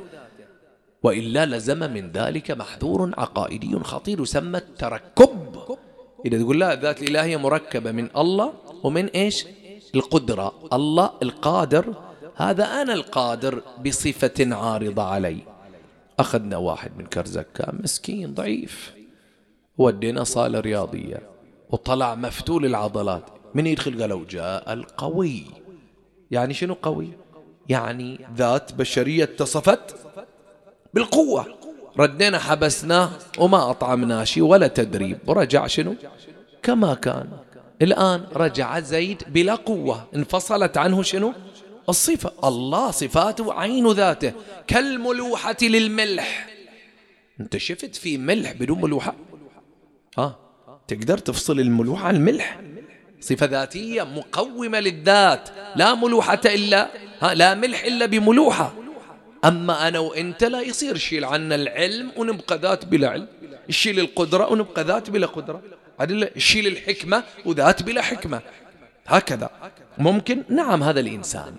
وإلا 1.03 1.45
لزم 1.45 1.93
من 1.93 2.11
ذلك 2.11 2.51
محذور 2.51 3.11
عقائدي 3.17 3.79
خطير 3.79 4.21
يسمى 4.21 4.57
التركب. 4.57 5.59
إذا 6.25 6.37
تقول 6.37 6.59
لا 6.59 6.73
الذات 6.73 7.01
الإلهية 7.01 7.37
مركبة 7.37 7.91
من 7.91 8.09
الله 8.17 8.53
ومن 8.83 9.05
إيش؟ 9.05 9.45
القدرة. 9.95 10.53
الله 10.73 11.11
القادر. 11.23 11.93
هذا 12.35 12.65
أنا 12.65 12.93
القادر 12.93 13.61
بصفة 13.85 14.55
عارضة 14.55 15.03
علي. 15.03 15.37
أخذنا 16.19 16.57
واحد 16.57 16.91
من 16.97 17.05
كرزكا 17.05 17.71
مسكين 17.83 18.33
ضعيف. 18.33 18.93
ودينا 19.77 20.23
صالة 20.23 20.59
رياضية. 20.59 21.29
وطلع 21.69 22.15
مفتول 22.15 22.65
العضلات. 22.65 23.23
من 23.55 23.67
يدخل؟ 23.67 24.01
قالوا 24.01 24.25
جاء 24.29 24.73
القوي. 24.73 25.45
يعني 26.31 26.53
شنو 26.53 26.73
قوي؟ 26.73 27.09
يعني 27.69 28.27
ذات 28.35 28.73
بشرية 28.73 29.23
اتصفت 29.23 29.95
بالقوة. 30.93 31.45
ردينا 31.99 32.39
حبسناه 32.39 33.11
وما 33.37 33.71
أطعمناه 33.71 34.23
شيء 34.23 34.43
ولا 34.43 34.67
تدريب. 34.67 35.19
ورجع 35.27 35.67
شنو؟ 35.67 35.95
كما 36.63 36.93
كان. 36.93 37.29
الآن 37.81 38.23
رجع 38.33 38.79
زيد 38.79 39.23
بلا 39.27 39.55
قوة. 39.55 40.07
انفصلت 40.15 40.77
عنه 40.77 41.01
شنو؟ 41.01 41.33
الصفة. 41.89 42.31
الله 42.43 42.91
صفاته 42.91 43.53
عين 43.53 43.91
ذاته. 43.91 44.33
كالملوحة 44.67 45.57
للملح. 45.61 46.49
أنت 47.39 47.57
شفت 47.57 47.95
في 47.95 48.17
ملح 48.17 48.53
بدون 48.53 48.81
ملوحة؟ 48.81 49.15
ها؟ 50.17 50.39
تقدر 50.87 51.17
تفصل 51.17 51.59
الملوحة 51.59 52.07
عن 52.07 52.15
الملح؟ 52.15 52.59
صفة 53.21 53.45
ذاتية 53.45 54.03
مقومة 54.03 54.79
للذات 54.79 55.49
لا 55.75 55.95
ملوحة 55.95 56.41
إلا 56.45 56.87
ها 57.21 57.33
لا 57.33 57.53
ملح 57.53 57.83
إلا 57.83 58.05
بملوحة. 58.05 58.73
أما 59.45 59.87
أنا 59.87 59.99
وإنت 59.99 60.43
لا 60.43 60.61
يصير 60.61 60.97
شيل 60.97 61.25
عنا 61.25 61.55
العلم 61.55 62.11
ونبقى 62.17 62.57
ذات 62.57 62.85
بلا 62.85 63.09
علم. 63.09 63.27
شيل 63.69 63.99
القدرة 63.99 64.51
ونبقى 64.51 64.83
ذات 64.83 65.09
بلا 65.09 65.27
قدرة. 65.27 65.61
شيل 66.37 66.67
الحكمة 66.67 67.23
وذات 67.45 67.83
بلا 67.83 68.01
حكمة. 68.01 68.41
هكذا. 69.07 69.49
ممكن؟ 69.97 70.43
نعم 70.49 70.83
هذا 70.83 70.99
الإنسان. 70.99 71.55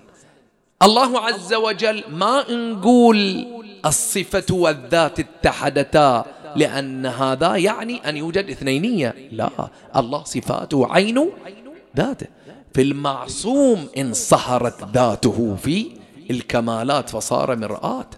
الله 0.82 1.20
عز 1.20 1.54
وجل 1.54 2.04
ما 2.10 2.52
نقول 2.52 3.46
الصفة 3.86 4.46
والذات 4.50 5.20
اتحدتا. 5.20 6.24
لأن 6.56 7.06
هذا 7.06 7.56
يعني 7.56 8.08
أن 8.08 8.16
يوجد 8.16 8.50
اثنينية. 8.50 9.14
لا 9.32 9.50
الله 9.96 10.24
صفاته 10.24 10.92
عين 10.92 11.30
ذاته. 11.96 12.26
في 12.74 12.82
المعصوم 12.82 13.88
انصهرت 13.98 14.84
ذاته 14.94 15.56
في 15.56 15.86
الكمالات 16.30 17.10
فصار 17.10 17.56
مرآة. 17.56 18.10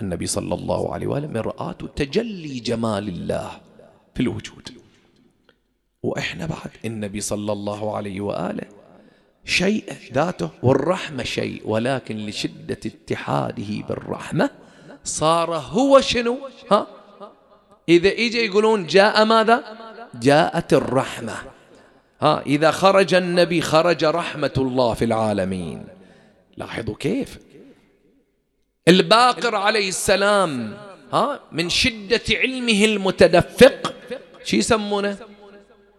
النبي 0.00 0.26
صلى 0.26 0.54
الله 0.54 0.94
عليه 0.94 1.06
وآله 1.06 1.28
مرآة 1.28 1.76
تجلي 1.96 2.60
جمال 2.60 3.08
الله 3.08 3.50
في 4.14 4.22
الوجود. 4.22 4.68
وإحنا 6.02 6.46
بعد 6.46 6.70
النبي 6.84 7.20
صلى 7.20 7.52
الله 7.52 7.96
عليه 7.96 8.20
وآله 8.20 8.66
شيء 9.44 9.92
ذاته 10.12 10.50
والرحمة 10.62 11.22
شيء 11.22 11.62
ولكن 11.64 12.16
لشدة 12.16 12.80
اتحاده 12.86 13.86
بالرحمة 13.88 14.50
صار 15.04 15.56
هو 15.56 16.00
شنو؟ 16.00 16.38
ها؟ 16.70 16.86
إذا 17.88 18.08
إجا 18.08 18.40
يقولون 18.40 18.86
جاء 18.86 19.24
ماذا؟ 19.24 19.64
جاءت 20.14 20.72
الرحمة. 20.72 21.34
ها 22.20 22.42
إذا 22.46 22.70
خرج 22.70 23.14
النبي 23.14 23.60
خرج 23.60 24.04
رحمة 24.04 24.52
الله 24.58 24.94
في 24.94 25.04
العالمين. 25.04 25.84
لاحظوا 26.56 26.94
كيف؟ 26.94 27.38
الباقر 28.88 29.54
عليه 29.54 29.88
السلام 29.88 30.76
ها 31.12 31.40
من 31.52 31.68
شدة 31.68 32.20
علمه 32.30 32.84
المتدفق 32.84 33.94
شو 34.44 34.56
يسمونه؟ 34.56 35.16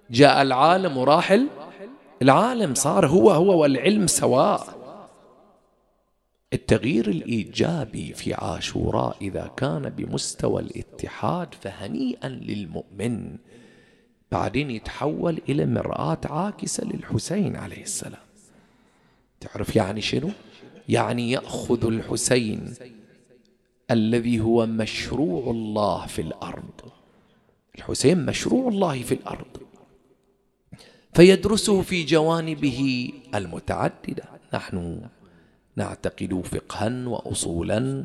جاء 0.10 0.42
العالم 0.42 0.98
وراحل 0.98 1.48
العالم 2.22 2.76
صار 2.76 3.08
هو 3.08 3.32
هو 3.32 3.62
والعلم 3.62 4.08
سواء. 4.08 4.83
التغيير 6.54 7.10
الإيجابي 7.10 8.14
في 8.14 8.34
عاشوراء 8.34 9.18
إذا 9.22 9.52
كان 9.58 9.90
بمستوى 9.90 10.62
الاتحاد 10.62 11.54
فهنيئا 11.54 12.30
للمؤمن. 12.30 13.38
بعدين 14.32 14.72
يتحول 14.72 15.42
إلى 15.50 15.66
مرآة 15.66 16.20
عاكسة 16.26 16.84
للحسين 16.86 17.56
عليه 17.56 17.82
السلام. 17.82 18.22
تعرف 19.40 19.76
يعني 19.76 20.02
شنو؟ 20.02 20.30
يعني 20.90 21.32
يأخذ 21.32 21.86
الحسين 21.86 22.74
الذي 23.92 24.40
هو 24.40 24.66
مشروع 24.66 25.52
الله 25.52 26.06
في 26.06 26.22
الأرض. 26.22 26.82
الحسين 27.76 28.26
مشروع 28.26 28.68
الله 28.68 29.02
في 29.02 29.14
الأرض. 29.14 29.58
فيدرسه 31.14 31.82
في 31.82 32.04
جوانبه 32.04 33.12
المتعددة. 33.36 34.24
نحن 34.54 35.02
نعتقد 35.76 36.42
فقها 36.46 37.08
وأصولا 37.08 38.04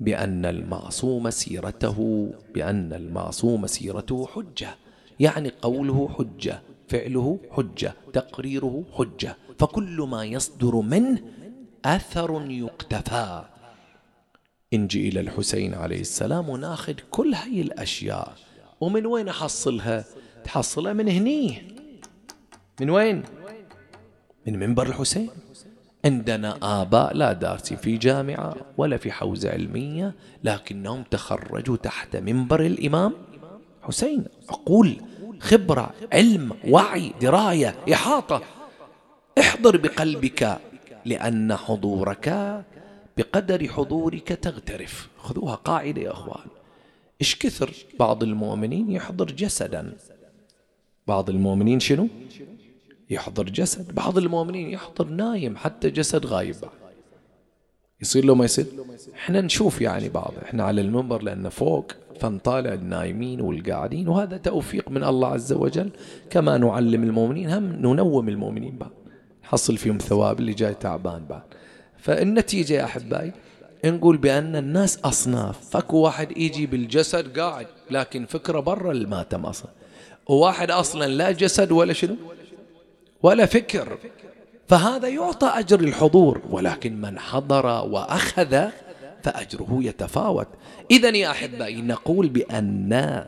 بأن 0.00 0.46
المعصوم 0.46 1.30
سيرته 1.30 2.30
بأن 2.54 2.92
المعصوم 2.92 3.66
سيرته 3.66 4.26
حجة. 4.26 4.76
يعني 5.20 5.52
قوله 5.62 6.08
حجة 6.08 6.62
فعله 6.88 7.38
حجة 7.50 7.94
تقريره 8.12 8.84
حجة. 8.92 9.36
فكل 9.58 10.06
ما 10.10 10.24
يصدر 10.24 10.76
منه 10.76 11.22
أثر 11.84 12.50
يقتفى. 12.50 13.44
نجي 14.72 15.08
إلى 15.08 15.20
الحسين 15.20 15.74
عليه 15.74 16.00
السلام 16.00 16.48
وناخذ 16.48 16.94
كل 17.10 17.34
هاي 17.34 17.60
الأشياء. 17.60 18.34
ومن 18.80 19.06
وين 19.06 19.28
أحصلها؟ 19.28 20.04
تحصلها 20.44 20.92
من 20.92 21.08
هنيه. 21.08 21.62
من 22.80 22.90
وين؟ 22.90 23.22
من 24.46 24.58
منبر 24.58 24.86
الحسين. 24.86 25.30
عندنا 26.04 26.58
آباء 26.82 27.14
لا 27.14 27.32
دارسين 27.32 27.76
في 27.76 27.96
جامعة 27.96 28.56
ولا 28.76 28.96
في 28.96 29.12
حوزة 29.12 29.50
علمية 29.50 30.14
لكنهم 30.44 31.02
تخرجوا 31.02 31.76
تحت 31.76 32.16
منبر 32.16 32.60
الإمام 32.60 33.12
حسين. 33.82 34.24
عقول 34.48 34.96
خبرة 35.40 35.94
علم 36.12 36.52
وعي 36.68 37.12
دراية 37.20 37.74
إحاطة. 37.92 38.42
احضر 39.38 39.76
بقلبك 39.76 40.58
لأن 41.04 41.56
حضورك 41.56 42.28
بقدر 43.16 43.68
حضورك 43.68 44.28
تغترف. 44.28 45.08
خذوها 45.18 45.54
قاعدة 45.54 46.02
يا 46.02 46.12
أخوان. 46.12 46.46
إيش 47.20 47.36
كثر 47.36 47.70
بعض 47.98 48.22
المؤمنين 48.22 48.90
يحضر 48.90 49.26
جسدا؟ 49.26 49.92
بعض 51.06 51.30
المؤمنين 51.30 51.80
شنو؟ 51.80 52.08
يحضر 53.10 53.44
جسد. 53.44 53.94
بعض 53.94 54.18
المؤمنين 54.18 54.70
يحضر 54.70 55.08
نايم 55.08 55.56
حتى 55.56 55.90
جسد 55.90 56.26
غايب. 56.26 56.56
يصير 58.00 58.24
له 58.24 58.34
ما 58.34 58.44
يصير؟ 58.44 58.66
إحنا 59.14 59.40
نشوف 59.40 59.80
يعني 59.80 60.08
بعض. 60.08 60.32
إحنا 60.42 60.64
على 60.64 60.80
المنبر 60.80 61.22
لأن 61.22 61.48
فوق 61.48 61.92
فنطالع 62.20 62.72
النايمين 62.72 63.40
والقاعدين 63.40 64.08
وهذا 64.08 64.36
توفيق 64.36 64.90
من 64.90 65.04
الله 65.04 65.28
عز 65.28 65.52
وجل. 65.52 65.90
كما 66.30 66.58
نعلم 66.58 67.02
المؤمنين 67.02 67.50
هم 67.50 67.64
ننوم 67.64 68.28
المؤمنين 68.28 68.78
بعد. 68.78 68.90
نحصل 69.44 69.76
فيهم 69.76 69.98
ثواب 69.98 70.40
اللي 70.40 70.52
جاي 70.52 70.74
تعبان 70.74 71.24
بعد. 71.24 71.42
فالنتيجة 71.98 72.74
يا 72.74 72.84
أحبائي 72.84 73.32
نقول 73.84 74.16
بأن 74.16 74.56
الناس 74.56 74.98
أصناف. 74.98 75.70
فكو 75.70 75.96
واحد 75.96 76.38
يجي 76.38 76.66
بالجسد 76.66 77.38
قاعد 77.38 77.66
لكن 77.90 78.26
فكرة 78.26 78.60
برا 78.60 78.92
الماتم 78.92 79.46
أصلا. 79.46 79.70
وواحد 80.26 80.70
أصلا 80.70 81.06
لا 81.06 81.30
جسد 81.30 81.72
ولا 81.72 81.92
شنو؟ 81.92 82.16
ولا 83.22 83.46
فكر. 83.46 83.98
فهذا 84.68 85.08
يعطى 85.08 85.46
أجر 85.46 85.80
الحضور 85.80 86.42
ولكن 86.50 87.00
من 87.00 87.18
حضر 87.18 87.66
وأخذ 87.66 88.68
فأجره 89.22 89.78
يتفاوت. 89.82 90.48
إذا 90.90 91.08
يا 91.08 91.30
أحبائي 91.30 91.82
نقول 91.82 92.28
بأن 92.28 93.24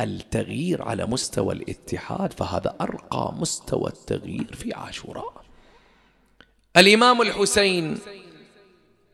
التغيير 0.00 0.82
على 0.82 1.06
مستوى 1.06 1.54
الاتحاد 1.54 2.32
فهذا 2.32 2.74
أرقى 2.80 3.34
مستوى 3.38 3.90
التغيير 3.90 4.54
في 4.54 4.74
عاشوراء. 4.74 5.32
الإمام 6.76 7.22
الحسين 7.22 7.98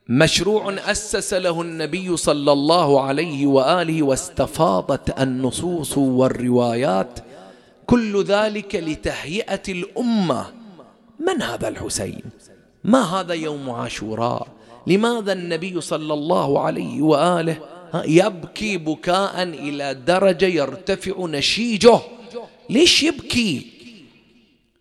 مشروع 0.08 0.74
أسس 0.90 1.34
له 1.34 1.62
النبي 1.62 2.16
صلى 2.16 2.52
الله 2.52 3.00
عليه 3.00 3.46
وآله 3.46 4.02
واستفاضت 4.02 5.20
النصوص 5.20 5.98
والروايات 5.98 7.18
كل 7.92 8.24
ذلك 8.24 8.74
لتهيئة 8.74 9.62
الأمة. 9.68 10.52
من 11.20 11.42
هذا 11.42 11.68
الحسين؟ 11.68 12.22
ما 12.84 13.02
هذا 13.02 13.34
يوم 13.34 13.70
عاشوراء؟ 13.70 14.48
لماذا 14.86 15.32
النبي 15.32 15.80
صلى 15.80 16.14
الله 16.14 16.60
عليه 16.60 17.02
وآله 17.02 17.60
يبكي 17.94 18.76
بكاء 18.76 19.42
إلى 19.42 19.94
درجة 19.94 20.46
يرتفع 20.46 21.26
نشيجه؟ 21.26 22.00
ليش 22.70 23.02
يبكي؟ 23.02 23.66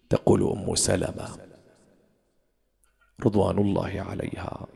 تقول 0.10 0.44
أم 0.44 0.76
سلمة. 0.76 1.30
رضوان 3.26 3.58
الله 3.58 4.06
عليها. 4.10 4.68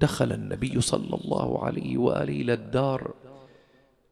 دخل 0.00 0.32
النبي 0.32 0.80
صلى 0.80 1.18
الله 1.24 1.64
عليه 1.64 1.98
وآله 1.98 2.32
إلى 2.40 2.52
الدار 2.52 3.14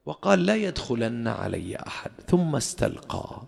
وقال 0.06 0.46
لا 0.46 0.54
يدخلن 0.54 1.28
علي 1.28 1.76
أحد 1.76 2.10
ثم 2.28 2.56
استلقى. 2.56 3.42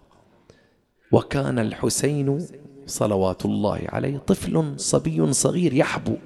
وكان 1.12 1.58
الحسين 1.58 2.46
صلوات 2.86 3.44
الله 3.44 3.80
عليه 3.88 4.18
طفل 4.18 4.74
صبي 4.76 5.32
صغير 5.32 5.74
يحبو. 5.74 6.16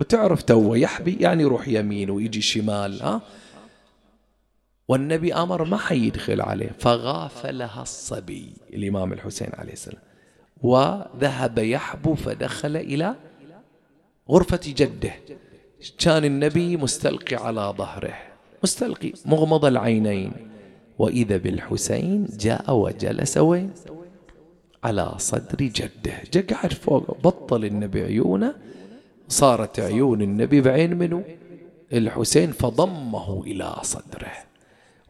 وتعرف 0.00 0.42
تو 0.42 0.74
يحبي؟ 0.74 1.16
يعني 1.20 1.42
يروح 1.42 1.68
يمين 1.68 2.10
ويجي 2.10 2.40
شمال 2.40 3.02
ها؟ 3.02 3.20
والنبي 4.88 5.34
أمر 5.34 5.64
ما 5.64 5.76
حيدخل 5.76 6.40
عليه 6.40 6.70
فغافلها 6.78 7.82
الصبي 7.82 8.52
الإمام 8.74 9.12
الحسين 9.12 9.48
عليه 9.54 9.72
السلام. 9.72 10.02
وذهب 10.62 11.58
يحبو 11.58 12.14
فدخل 12.14 12.76
إلى 12.76 13.14
غرفة 14.30 14.60
جده. 14.66 15.12
كان 15.98 16.24
النبي 16.24 16.76
مستلقي 16.76 17.36
على 17.36 17.74
ظهره 17.78 18.14
مستلقي 18.62 19.12
مغمض 19.26 19.64
العينين. 19.64 20.32
وإذا 20.98 21.36
بالحسين 21.36 22.28
جاء 22.40 22.74
وجلس 22.74 23.38
وين؟ 23.38 23.70
على 24.86 25.14
صدر 25.18 25.58
جده. 25.58 26.44
قاعد 26.50 26.72
فوق 26.72 27.16
بطل 27.24 27.64
النبي 27.64 28.02
عيونه 28.02 28.54
صارت 29.28 29.80
عيون 29.80 30.22
النبي 30.22 30.60
بعين 30.60 30.98
منه 30.98 31.24
الحسين 31.92 32.52
فضمه 32.52 33.42
إلى 33.46 33.76
صدره 33.82 34.32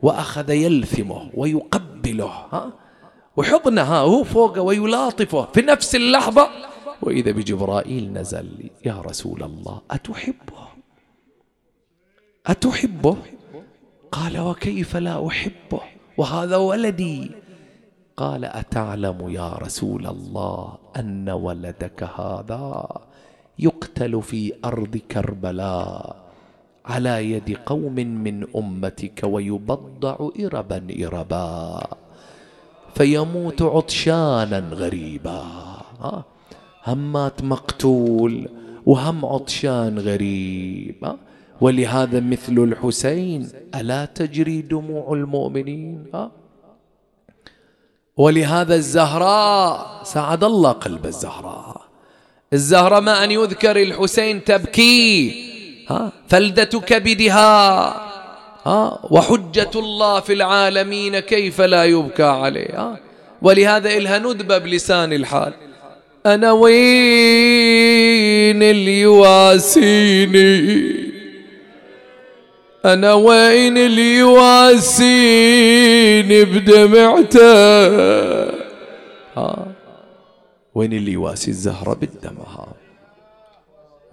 وأخذ 0.03 0.51
يلثمه 0.51 1.31
ويقبله 1.35 2.27
ها؟ 2.53 2.73
وحضنه 3.37 3.83
ها؟ 3.83 3.99
هو 3.99 4.25
فوقه 4.25 4.61
ويلاطفه 4.61 5.49
في 5.55 5.61
نفس 5.61 5.97
اللحظة. 5.97 6.49
وإذا 7.03 7.31
بجبرائيل 7.31 8.13
نزل 8.13 8.71
يا 8.85 9.01
رسول 9.01 9.43
الله 9.43 9.83
أتحبه؟ 9.91 10.67
أتحبه؟ 12.47 13.17
قال 14.13 14.39
وكيف 14.39 14.97
لا 14.97 15.27
أحبه؟ 15.27 15.81
وهذا 16.17 16.57
ولدي. 16.57 17.31
قال 18.17 18.45
أتعلم 18.45 19.29
يا 19.29 19.53
رسول 19.53 20.07
الله 20.07 20.79
أن 20.97 21.31
ولدك 21.31 22.03
هذا 22.03 22.89
يقتل 23.59 24.23
في 24.23 24.53
أرض 24.65 24.97
كربلاء 24.97 26.17
على 26.87 27.31
يد 27.33 27.57
قوم 27.67 27.95
من 27.95 28.47
أمتك 28.57 29.21
ويبضع 29.25 30.17
إربا 30.41 30.87
إربا 31.07 31.87
فيموت 32.95 33.63
عطشانا 33.63 34.59
غريبا. 34.59 35.43
هم 36.87 37.13
مات 37.13 37.43
مقتول 37.45 38.49
وهم 38.87 39.25
عطشان 39.25 39.99
غريب. 39.99 41.17
ولهذا 41.61 42.21
مثل 42.21 42.59
الحسين 42.59 43.49
ألا 43.75 44.05
تجري 44.05 44.63
دموع 44.63 45.13
المؤمنين؟ 45.13 46.05
ولهذا 48.17 48.75
الزهراء 48.75 50.01
سعد 50.05 50.45
الله 50.45 50.73
قلب 50.73 51.07
الزهراء. 51.07 51.81
الزهراء 52.53 53.01
ما 53.01 53.25
أن 53.25 53.31
يذكر 53.31 53.83
الحسين 53.83 54.45
تبكي 54.45 55.35
ها 55.91 56.13
فلدة 56.29 56.65
كبدها 56.65 57.87
ها 58.67 58.99
وحجة 59.11 59.71
الله 59.75 60.21
في 60.21 60.33
العالمين 60.33 61.19
كيف 61.19 61.61
لا 61.61 61.85
يبكى 61.85 62.23
عليه 62.23 62.81
ها. 62.81 62.99
ولهذا 63.43 63.97
إلها 63.97 64.19
ندبة 64.19 64.59
بلسان 64.59 65.13
الحال. 65.13 65.53
أنا 66.27 66.53
وين 66.53 66.73
اللي 68.63 69.01
يواسيني؟ 69.01 71.06
أنا 72.93 73.15
وين 73.15 73.79
اللي 73.79 74.19
يواسيني 74.19 75.25
بدمعته؟ 76.45 77.41
ها 79.37 79.67
وين 80.75 80.93
اللي 80.93 81.13
يواسي 81.13 81.51
الزهرة 81.51 81.95
بالدمها 81.95 82.67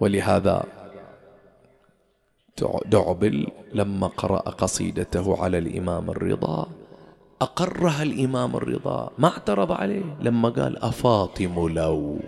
ولهذا 0.00 0.64
دعبل 2.86 3.46
لما 3.72 4.06
قرأ 4.06 4.38
قصيدته 4.38 5.42
على 5.42 5.58
الإمام 5.58 6.10
الرضا 6.10 6.66
أقرها 7.42 8.02
الإمام 8.02 8.56
الرضا. 8.56 9.10
ما 9.18 9.28
اعترض 9.28 9.72
عليه. 9.72 10.16
لما 10.20 10.48
قال 10.48 10.78
أفاطم 10.84 11.68
لو 11.68 12.18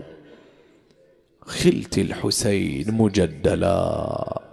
خلت 1.42 1.99
الحسين 1.99 2.94
مجدلا. 2.94 4.45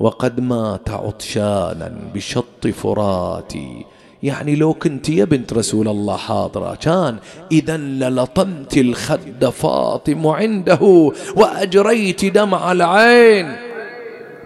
وقد 0.00 0.40
مات 0.40 0.90
عطشانا 0.90 1.92
بشط 2.14 2.66
فراتي. 2.66 3.84
يعني 4.22 4.56
لو 4.56 4.74
كنت 4.74 5.08
يا 5.08 5.24
بنت 5.24 5.52
رسول 5.52 5.88
الله 5.88 6.16
حاضرة 6.16 6.74
كان 6.74 7.16
إذا 7.52 7.76
للطمت 7.76 8.76
الخد 8.78 9.48
فاطم 9.48 10.26
عنده 10.26 11.12
وأجريت 11.36 12.24
دمع 12.24 12.72
العين. 12.72 13.56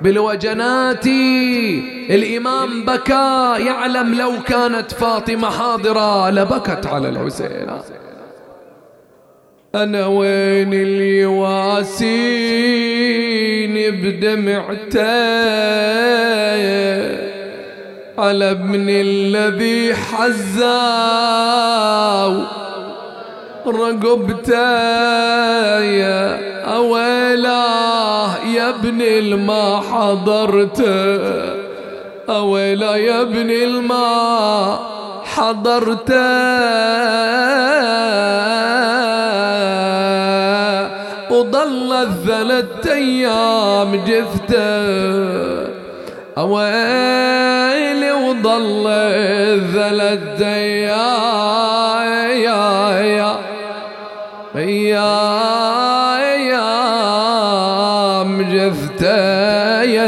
بالوجنات 0.03 1.07
الإمام 2.11 2.84
بكى 2.84 3.55
يعلم 3.66 4.14
لو 4.14 4.32
كانت 4.46 4.92
فاطمة 4.92 5.51
حاضرة 5.51 6.30
لبكت 6.30 6.86
على 6.86 7.09
الحسين. 7.09 7.66
أنا 9.75 10.07
وين 10.07 10.73
اليواسين 10.73 11.75
بدمعتين 14.01 14.99
على 18.19 18.51
ابن 18.51 18.87
الذي 18.89 19.95
حزاو 19.95 21.12
رقبته. 23.66 24.59
يا 25.81 26.39
أويلاه 26.75 28.45
يا 28.55 28.69
ابن 28.69 29.03
الما 29.03 29.81
حضرته. 29.81 31.19
أويلا 32.29 32.97
يا 32.97 33.23
ابن 33.23 33.51
الما 33.51 34.79
حضرته. 35.25 36.29
وظلت 41.49 42.09
ثلاث 42.26 42.86
أيام 42.86 43.96
جثته. 44.05 45.68
أويلي 46.38 48.12
وظل 48.12 48.84
ثلاث 49.72 50.42
أيام 50.42 51.12
جثتي 58.53 59.99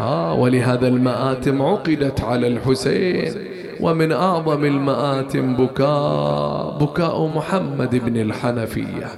آه 0.00 0.34
ولهذا 0.34 0.88
المآتم 0.88 1.62
عقدت 1.62 2.20
على 2.20 2.46
الحسين 2.46 3.34
ومن 3.80 4.12
أعظم 4.12 4.64
المآتم 4.64 5.56
بكاء 5.56 6.78
بكاء 6.80 7.26
محمد 7.36 7.96
بن 8.06 8.16
الحنفية. 8.20 9.10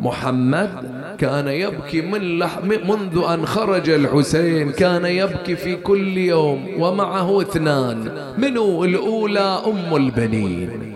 محمد 0.00 0.70
كان 1.18 1.48
يبكي 1.48 2.00
من 2.00 2.38
لح 2.38 2.58
منذ 2.64 3.24
أن 3.34 3.46
خرج 3.46 3.90
الحسين. 3.90 4.70
كان 4.70 5.04
يبكي 5.04 5.56
في 5.56 5.76
كل 5.76 6.18
يوم 6.18 6.66
ومعه 6.78 7.40
اثنان. 7.40 8.10
منو؟ 8.38 8.84
الأولى 8.84 9.58
أم 9.66 9.96
البنين. 9.96 10.94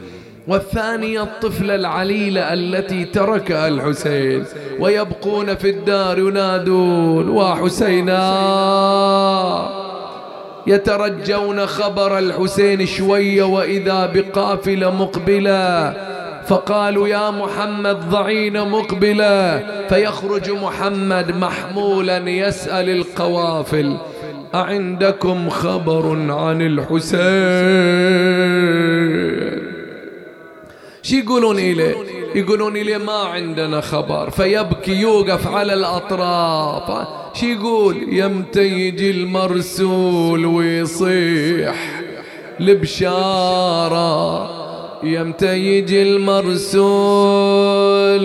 والثانية 0.49 1.23
الطفلة 1.23 1.75
العليلة 1.75 2.53
التي 2.53 3.05
تركها 3.05 3.69
الحسين. 3.69 4.45
ويبقون 4.81 5.55
في 5.55 5.71
الدار 5.71 6.19
ينادون 6.19 7.29
وحسينا 7.29 8.23
يترجون 10.67 11.67
خبر 11.67 12.19
الحسين 12.19 12.87
شوية 12.87 13.43
وإذا 13.43 14.07
بقافلة 14.15 14.91
مقبلة 14.91 16.12
فقالوا 16.47 17.09
يا 17.09 17.31
محمد 17.31 18.11
ضعين 18.11 18.69
مقبلا 18.69 19.63
فيخرج 19.89 20.51
محمد 20.51 21.37
محمولا 21.37 22.31
يسأل 22.31 22.89
القوافل 22.89 23.97
أعندكم 24.55 25.51
خبر 25.51 26.33
عن 26.33 26.63
الحسين؟ 26.63 27.23
شو 31.03 31.17
يقولون 31.17 31.59
إليه 31.59 31.95
يقولون 32.35 32.77
إليه 32.77 32.97
ما 32.97 33.13
عندنا 33.13 33.81
خبر 33.81 34.31
فيبكي 34.31 34.93
يوقف 34.93 35.49
على 35.49 35.75
الأطراف. 35.75 37.07
شو 37.35 37.47
يقول 37.47 37.97
يمتى 38.09 38.63
يجي 38.63 39.11
المرسول 39.11 40.47
ويصيح 40.47 42.03
البشاره 42.61 44.62
يمتى 45.03 45.59
يجي 45.59 46.03
المرسول 46.03 46.81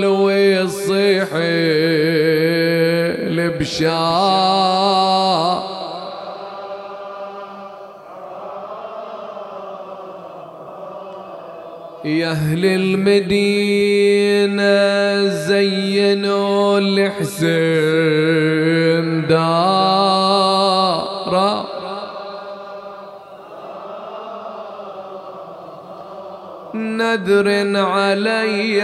ويصيح 0.05 1.27
البشار 4.37 5.77
يا 12.05 12.31
أهل 12.31 12.65
المدينة 12.65 13.27
زينوا 15.27 16.79
الحسين. 16.79 17.47
ندر 27.17 27.77
علي 27.77 28.81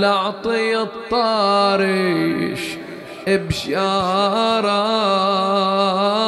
لأعطي 0.00 0.76
الطارش 0.76 2.60
بشارة 3.26 4.72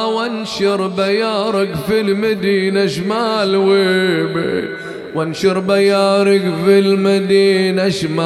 وانشر 0.07 0.87
بيارق 0.87 1.75
في 1.87 2.01
المدينة 2.01 2.87
شمال 2.87 3.55
ويمين 3.55 4.67
وانشر 5.15 5.59
بيارق 5.59 6.41
في 6.65 6.79
المدينة 6.79 7.89
شمال 7.89 8.23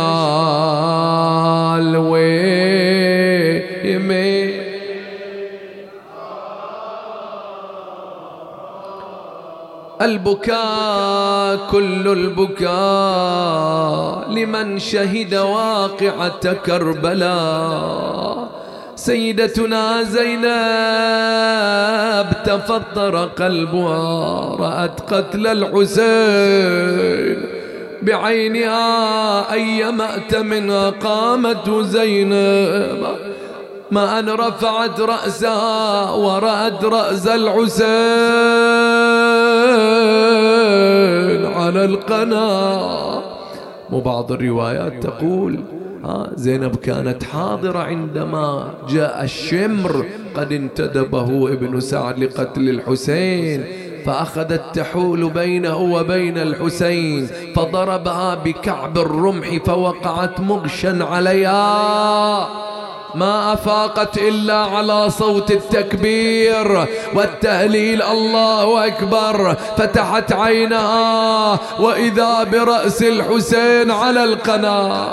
ويمين 1.97 3.33
البكاء 10.05 11.57
كل 11.71 12.07
البكاء 12.07 12.73
لمن 14.29 14.79
شهد 14.79 15.35
واقعة 15.35 16.53
كربلاء. 16.65 18.33
سيدتنا 18.95 20.03
زينب 20.03 20.43
تفطر 22.45 23.25
قلبها 23.25 24.55
رأت 24.59 25.13
قتل 25.13 25.47
الحسين 25.47 27.37
بعينها 28.01 29.51
أي 29.53 29.91
مأتم 29.91 30.69
قامت 30.89 31.69
زينب. 31.69 33.05
ما 33.91 34.19
أن 34.19 34.29
رفعت 34.29 34.99
رأسها 34.99 36.11
ورأت 36.11 36.83
رأس 36.85 37.27
الحسين. 37.27 38.92
على 41.55 41.85
القناة. 41.85 43.23
وبعض 43.91 44.31
الروايات 44.31 45.03
تقول 45.03 45.59
زينب 46.35 46.75
كانت 46.75 47.23
حاضرة 47.23 47.79
عندما 47.79 48.73
جاء 48.89 49.23
الشمر 49.23 50.05
قد 50.35 50.51
انتدبه 50.51 51.53
ابن 51.53 51.79
سعد 51.79 52.19
لقتل 52.19 52.69
الحسين 52.69 53.65
فأخذت 54.05 54.61
تحول 54.73 55.29
بينه 55.29 55.77
وبين 55.77 56.37
الحسين 56.37 57.27
فضربها 57.55 58.35
بكعب 58.35 58.97
الرمح 58.97 59.57
فوقعت 59.65 60.39
مغشا 60.39 61.03
عليها. 61.03 62.72
ما 63.15 63.53
أفاقت 63.53 64.17
إلا 64.17 64.55
على 64.55 65.09
صوت 65.09 65.51
التكبير 65.51 66.87
والتهليل 67.13 68.01
الله 68.01 68.87
أكبر 68.87 69.55
فتحت 69.77 70.31
عينها 70.31 71.59
وإذا 71.79 72.43
برأس 72.43 73.03
الحسين 73.03 73.91
على 73.91 74.23
القناة 74.23 75.09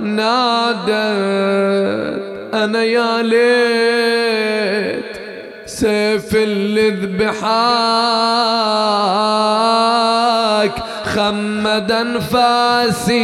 نادت 0.00 0.90
أنا 2.54 2.82
يا 2.84 3.22
ليت 3.22 5.04
سيف 5.66 6.34
اللي 6.34 6.90
ذبحاك 6.90 7.50
خمد 11.04 11.92
انفاسي 11.92 13.20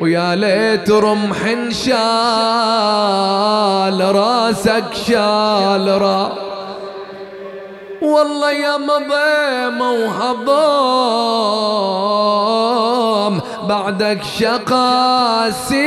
ويا 0.00 0.34
ليت 0.34 0.90
رمح 0.90 1.38
شال 1.70 1.88
راسك 4.14 4.94
شال 5.06 6.02
را. 6.02 6.32
والله 8.02 8.52
يا 8.52 8.76
مضيمة 8.76 9.92
وهضام 9.92 10.78
بعدك 13.68 14.22
شقاسي. 14.22 15.78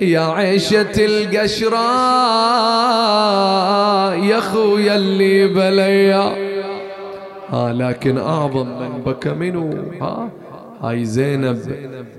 يا 0.00 0.20
عيشة 0.20 0.94
القشرة. 0.98 1.94
يا 4.14 4.40
خويا 4.40 4.96
اللي 4.96 5.46
بليا. 5.46 6.34
ها 7.48 7.72
لكن 7.72 8.18
أعظم 8.18 8.66
من 8.66 9.02
بكى 9.06 9.30
منه 9.30 9.84
ها 10.00 10.28
هاي 10.84 11.04
زينب 11.04 11.58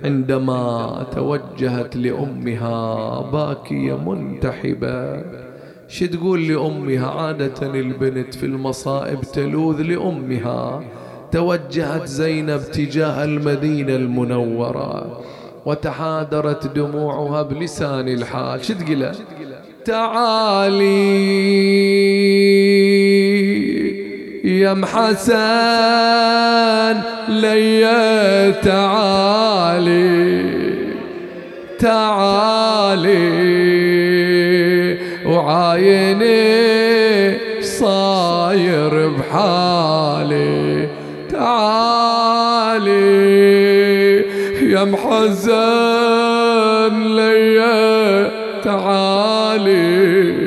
عندما 0.04 1.08
توجهت 1.16 1.96
لأمها 1.96 3.22
باكية 3.32 3.98
منتحبة. 4.10 5.24
شو 5.88 6.06
تقول 6.06 6.48
لأمها؟ 6.48 7.08
عادة 7.08 7.68
البنت 7.80 8.36
في 8.36 8.46
المصائب 8.46 9.22
تلوذ 9.22 9.82
لأمها. 9.82 10.84
توجهت 11.32 12.08
زينب 12.08 12.62
تجاه 12.62 13.24
المدينة 13.24 13.96
المنورة 13.96 15.22
وتحادرت 15.66 16.76
دموعها 16.76 17.42
بلسان 17.42 18.08
الحال. 18.08 18.66
شو 18.66 18.74
تقول 18.74 19.12
تعالي. 19.86 20.86
يا 24.46 24.74
محسن 24.74 25.36
لي 27.30 27.82
تعالي 28.64 30.06
تعالي 31.80 33.16
وعايني 35.26 36.46
صاير 37.62 39.10
بحالي 39.10 40.88
تعالي. 41.32 41.76
يا 44.62 44.84
محزن 44.84 45.56
لي 47.16 47.60
تعالي 48.64 50.45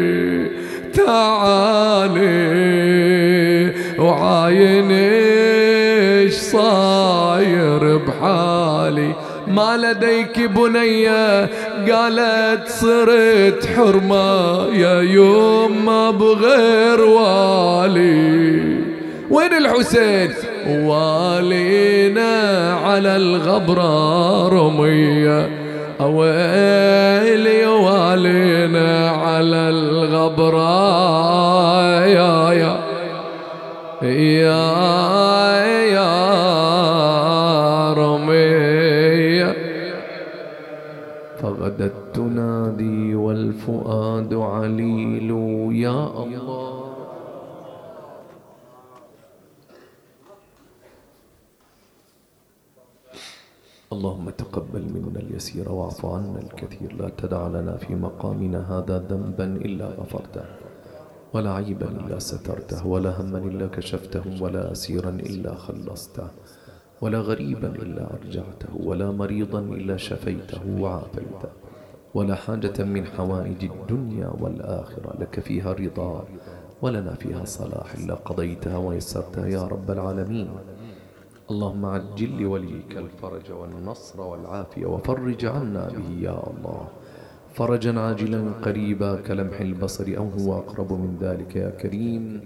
ما 9.59 9.77
لديك 9.77 10.41
بنية 10.41 11.49
قالت 11.93 12.69
صرت 12.69 13.67
حرمة 13.77 14.67
يا 14.67 15.01
يوم 15.01 15.85
ما 15.85 16.11
بغير 16.11 17.01
والي. 17.01 18.79
وين 19.31 19.53
الحسين؟ 19.59 20.31
والينا 20.69 22.33
على 22.85 23.17
الغبرة 23.17 24.49
رمية. 24.49 25.49
ويلي 26.01 27.67
والينا 27.67 29.11
على 29.11 29.57
الغبرة 29.57 30.71
يا 32.07 32.53
يا. 32.53 32.81
يا 34.03 35.58
والفؤاد 43.69 44.35
عليل 44.35 45.31
يا 45.85 46.01
الله. 46.23 46.89
اللهم 53.93 54.31
تقبل 54.31 54.85
منا 54.95 55.21
اليسير 55.21 55.73
واعف 55.73 56.07
عنا 56.07 56.41
الكثير. 56.41 56.97
لا 57.01 57.09
تدع 57.09 57.49
لنا 57.49 57.77
في 57.77 57.95
مقامنا 57.95 58.61
هذا 58.73 58.99
ذنبا 59.11 59.45
إلا 59.45 59.87
غفرته 60.01 60.45
ولا 61.35 61.53
عيبا 61.53 61.89
إلا 61.89 62.19
سترته 62.19 62.87
ولا 62.87 63.21
هما 63.21 63.39
إلا 63.39 63.67
كشفته 63.67 64.25
ولا 64.43 64.73
أسيرا 64.73 65.11
إلا 65.11 65.55
خلصته 65.55 66.29
ولا 67.03 67.21
غريبا 67.21 67.69
إلا 67.69 68.05
أرجعته 68.17 68.73
ولا 68.89 69.11
مريضا 69.11 69.61
إلا 69.61 69.97
شفيته 69.97 70.63
وعافيته. 70.81 71.68
ولا 72.19 72.35
حاجة 72.35 72.85
من 72.85 73.07
حوائج 73.07 73.65
الدنيا 73.65 74.31
والآخرة. 74.41 75.11
لك 75.21 75.41
فيها 75.41 75.73
رضا 75.73 76.25
ولنا 76.83 77.15
فيها 77.15 77.45
صلاح 77.45 77.95
إلا 77.95 78.15
قضيتها 78.15 78.77
ويسرتها 78.77 79.47
يا 79.47 79.63
رب 79.63 79.91
العالمين. 79.91 80.49
اللهم 81.51 81.83
عجل 81.87 82.43
لوليك 82.43 82.93
الفرج 83.05 83.53
والنصر 83.53 84.21
والعافية 84.21 84.87
وفرج 84.87 85.45
عنا 85.45 85.85
به 85.97 86.09
يا 86.27 86.37
الله. 86.51 86.83
فرجا 87.55 88.01
عاجلا 88.01 88.41
قريبا 88.67 89.11
كلمح 89.27 89.61
البصر 89.61 90.07
أو 90.17 90.27
هو 90.39 90.59
أقرب 90.59 90.93
من 90.93 91.17
ذلك 91.21 91.57
يا 91.57 91.71
كريم. 91.71 92.41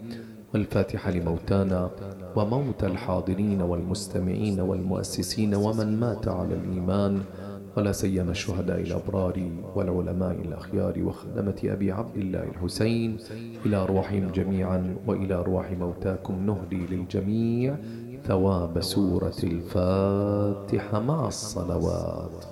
والفاتحة 0.54 1.10
لموتانا 1.10 1.90
وموتى 2.36 2.86
الحاضرين 2.86 3.60
والمستمعين 3.62 4.60
والمؤسسين 4.60 5.54
ومن 5.54 6.00
مات 6.00 6.28
على 6.28 6.54
الإيمان. 6.54 7.14
ولا 7.76 7.92
سيما 7.92 8.30
الشهداء 8.30 8.80
الأبرار 8.80 9.50
والعلماء 9.74 10.32
الأخيار 10.32 11.02
وخدمة 11.02 11.60
أبي 11.64 11.92
عبد 11.92 12.16
الله 12.16 12.42
الحسين 12.44 13.16
إلى 13.66 13.76
أرواحهم 13.76 14.30
جميعا 14.34 14.96
وإلى 15.06 15.34
أرواح 15.34 15.70
موتاكم 15.70 16.46
نهدي 16.46 16.86
للجميع 16.86 17.76
ثواب 18.24 18.80
سورة 18.80 19.36
الفاتحة 19.44 21.00
مع 21.00 21.28
الصلوات. 21.28 22.44